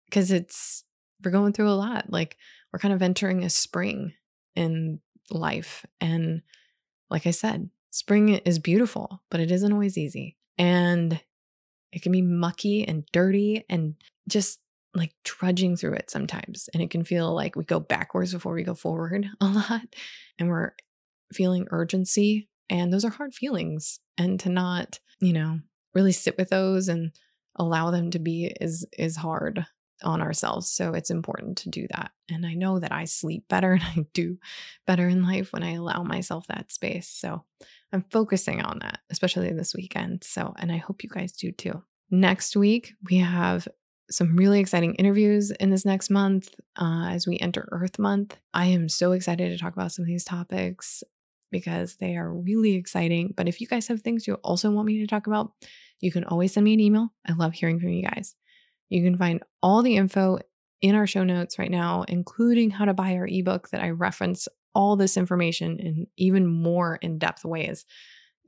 because 0.06 0.30
it's, 0.30 0.84
we're 1.24 1.30
going 1.30 1.52
through 1.52 1.70
a 1.70 1.72
lot. 1.72 2.10
Like 2.10 2.36
we're 2.72 2.78
kind 2.78 2.94
of 2.94 3.02
entering 3.02 3.42
a 3.42 3.50
spring 3.50 4.12
in 4.54 5.00
life. 5.30 5.84
And 6.00 6.42
like 7.10 7.26
I 7.26 7.30
said, 7.30 7.70
spring 7.90 8.30
is 8.30 8.58
beautiful, 8.58 9.22
but 9.30 9.40
it 9.40 9.50
isn't 9.50 9.72
always 9.72 9.98
easy. 9.98 10.36
And 10.58 11.20
it 11.92 12.02
can 12.02 12.12
be 12.12 12.22
mucky 12.22 12.86
and 12.86 13.04
dirty 13.12 13.64
and 13.68 13.94
just 14.28 14.60
like 14.94 15.12
trudging 15.24 15.76
through 15.76 15.94
it 15.94 16.10
sometimes. 16.10 16.68
And 16.72 16.82
it 16.82 16.90
can 16.90 17.04
feel 17.04 17.32
like 17.34 17.56
we 17.56 17.64
go 17.64 17.80
backwards 17.80 18.32
before 18.32 18.54
we 18.54 18.62
go 18.62 18.74
forward 18.74 19.26
a 19.40 19.46
lot. 19.46 19.82
And 20.38 20.48
we're 20.48 20.72
feeling 21.32 21.66
urgency. 21.70 22.48
And 22.70 22.92
those 22.92 23.04
are 23.04 23.10
hard 23.10 23.34
feelings. 23.34 24.00
And 24.18 24.38
to 24.40 24.48
not, 24.48 24.98
you 25.20 25.32
know, 25.32 25.60
really 25.94 26.12
sit 26.12 26.36
with 26.38 26.50
those 26.50 26.88
and 26.88 27.12
allow 27.56 27.90
them 27.90 28.10
to 28.10 28.18
be 28.18 28.52
is 28.60 28.86
is 28.98 29.16
hard 29.16 29.64
on 30.02 30.20
ourselves. 30.20 30.68
So 30.68 30.92
it's 30.92 31.10
important 31.10 31.58
to 31.58 31.70
do 31.70 31.86
that. 31.90 32.10
And 32.30 32.44
I 32.44 32.54
know 32.54 32.78
that 32.78 32.92
I 32.92 33.04
sleep 33.04 33.44
better 33.48 33.72
and 33.74 33.82
I 33.82 34.06
do 34.12 34.38
better 34.86 35.08
in 35.08 35.22
life 35.22 35.52
when 35.52 35.62
I 35.62 35.72
allow 35.74 36.02
myself 36.02 36.46
that 36.48 36.72
space. 36.72 37.08
So 37.08 37.44
I'm 37.92 38.04
focusing 38.10 38.60
on 38.60 38.80
that, 38.80 38.98
especially 39.10 39.52
this 39.52 39.74
weekend. 39.74 40.24
So, 40.24 40.54
and 40.58 40.72
I 40.72 40.78
hope 40.78 41.04
you 41.04 41.10
guys 41.10 41.32
do 41.32 41.52
too. 41.52 41.82
Next 42.10 42.56
week, 42.56 42.92
we 43.08 43.18
have 43.18 43.68
some 44.10 44.36
really 44.36 44.60
exciting 44.60 44.94
interviews 44.96 45.50
in 45.52 45.70
this 45.70 45.84
next 45.84 46.10
month 46.10 46.50
uh, 46.76 47.08
as 47.10 47.26
we 47.26 47.38
enter 47.38 47.68
Earth 47.72 47.98
Month. 47.98 48.36
I 48.52 48.66
am 48.66 48.88
so 48.88 49.12
excited 49.12 49.50
to 49.50 49.58
talk 49.58 49.72
about 49.72 49.92
some 49.92 50.02
of 50.02 50.08
these 50.08 50.24
topics 50.24 51.02
because 51.50 51.96
they 51.96 52.16
are 52.16 52.32
really 52.32 52.74
exciting. 52.74 53.32
But 53.34 53.48
if 53.48 53.60
you 53.60 53.66
guys 53.66 53.88
have 53.88 54.02
things 54.02 54.26
you 54.26 54.34
also 54.42 54.70
want 54.70 54.86
me 54.86 54.98
to 55.00 55.06
talk 55.06 55.26
about, 55.26 55.52
you 56.00 56.10
can 56.10 56.24
always 56.24 56.52
send 56.52 56.64
me 56.64 56.74
an 56.74 56.80
email. 56.80 57.12
I 57.26 57.32
love 57.32 57.54
hearing 57.54 57.78
from 57.78 57.90
you 57.90 58.02
guys. 58.02 58.34
You 58.88 59.02
can 59.02 59.16
find 59.16 59.42
all 59.62 59.82
the 59.82 59.96
info 59.96 60.38
in 60.80 60.94
our 60.94 61.06
show 61.06 61.24
notes 61.24 61.58
right 61.58 61.70
now, 61.70 62.04
including 62.08 62.70
how 62.70 62.84
to 62.84 62.94
buy 62.94 63.14
our 63.14 63.26
ebook 63.26 63.70
that 63.70 63.82
I 63.82 63.90
reference 63.90 64.48
all 64.74 64.96
this 64.96 65.16
information 65.16 65.78
in 65.78 66.06
even 66.16 66.46
more 66.46 66.96
in 66.96 67.18
depth 67.18 67.44
ways. 67.44 67.86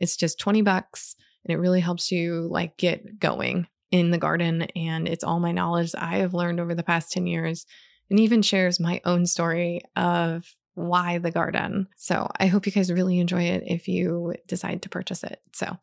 It's 0.01 0.16
just 0.16 0.39
20 0.39 0.62
bucks 0.62 1.16
and 1.45 1.55
it 1.55 1.61
really 1.61 1.80
helps 1.80 2.11
you 2.11 2.49
like 2.51 2.76
get 2.76 3.18
going 3.18 3.66
in 3.91 4.11
the 4.11 4.18
garden. 4.18 4.62
And 4.74 5.09
it's 5.09 5.24
all 5.24 5.41
my 5.41 5.53
knowledge 5.53 5.93
that 5.93 6.03
I 6.03 6.16
have 6.16 6.34
learned 6.34 6.61
over 6.61 6.74
the 6.74 6.82
past 6.82 7.12
10 7.12 7.26
years 7.26 7.64
and 8.11 8.20
even 8.20 8.43
shares 8.43 8.80
my 8.80 9.01
own 9.05 9.26
story 9.26 9.80
of 9.95 10.55
why 10.74 11.18
the 11.18 11.30
garden. 11.30 11.89
So 11.97 12.28
I 12.39 12.47
hope 12.47 12.66
you 12.66 12.72
guys 12.72 12.93
really 12.93 13.18
enjoy 13.18 13.45
it 13.45 13.64
if 13.66 13.89
you 13.89 14.34
decide 14.47 14.82
to 14.82 14.89
purchase 14.89 15.24
it. 15.24 15.41
So 15.53 15.78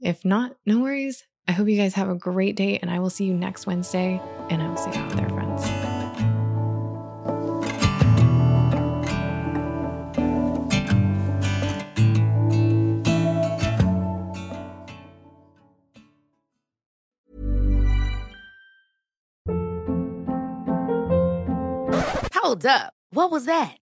if 0.00 0.24
not, 0.24 0.56
no 0.66 0.80
worries. 0.80 1.24
I 1.48 1.52
hope 1.52 1.68
you 1.68 1.76
guys 1.76 1.94
have 1.94 2.08
a 2.08 2.14
great 2.14 2.56
day, 2.56 2.78
and 2.78 2.90
I 2.90 2.98
will 2.98 3.10
see 3.10 3.24
you 3.24 3.34
next 3.34 3.66
Wednesday. 3.66 4.20
And 4.48 4.62
I 4.62 4.68
will 4.68 4.76
see 4.76 4.90
you 4.90 4.96
out 4.96 5.12
there, 5.12 5.28
friends. 5.28 5.66
Hold 22.34 22.66
up. 22.66 22.94
What 23.10 23.30
was 23.30 23.44
that? 23.46 23.81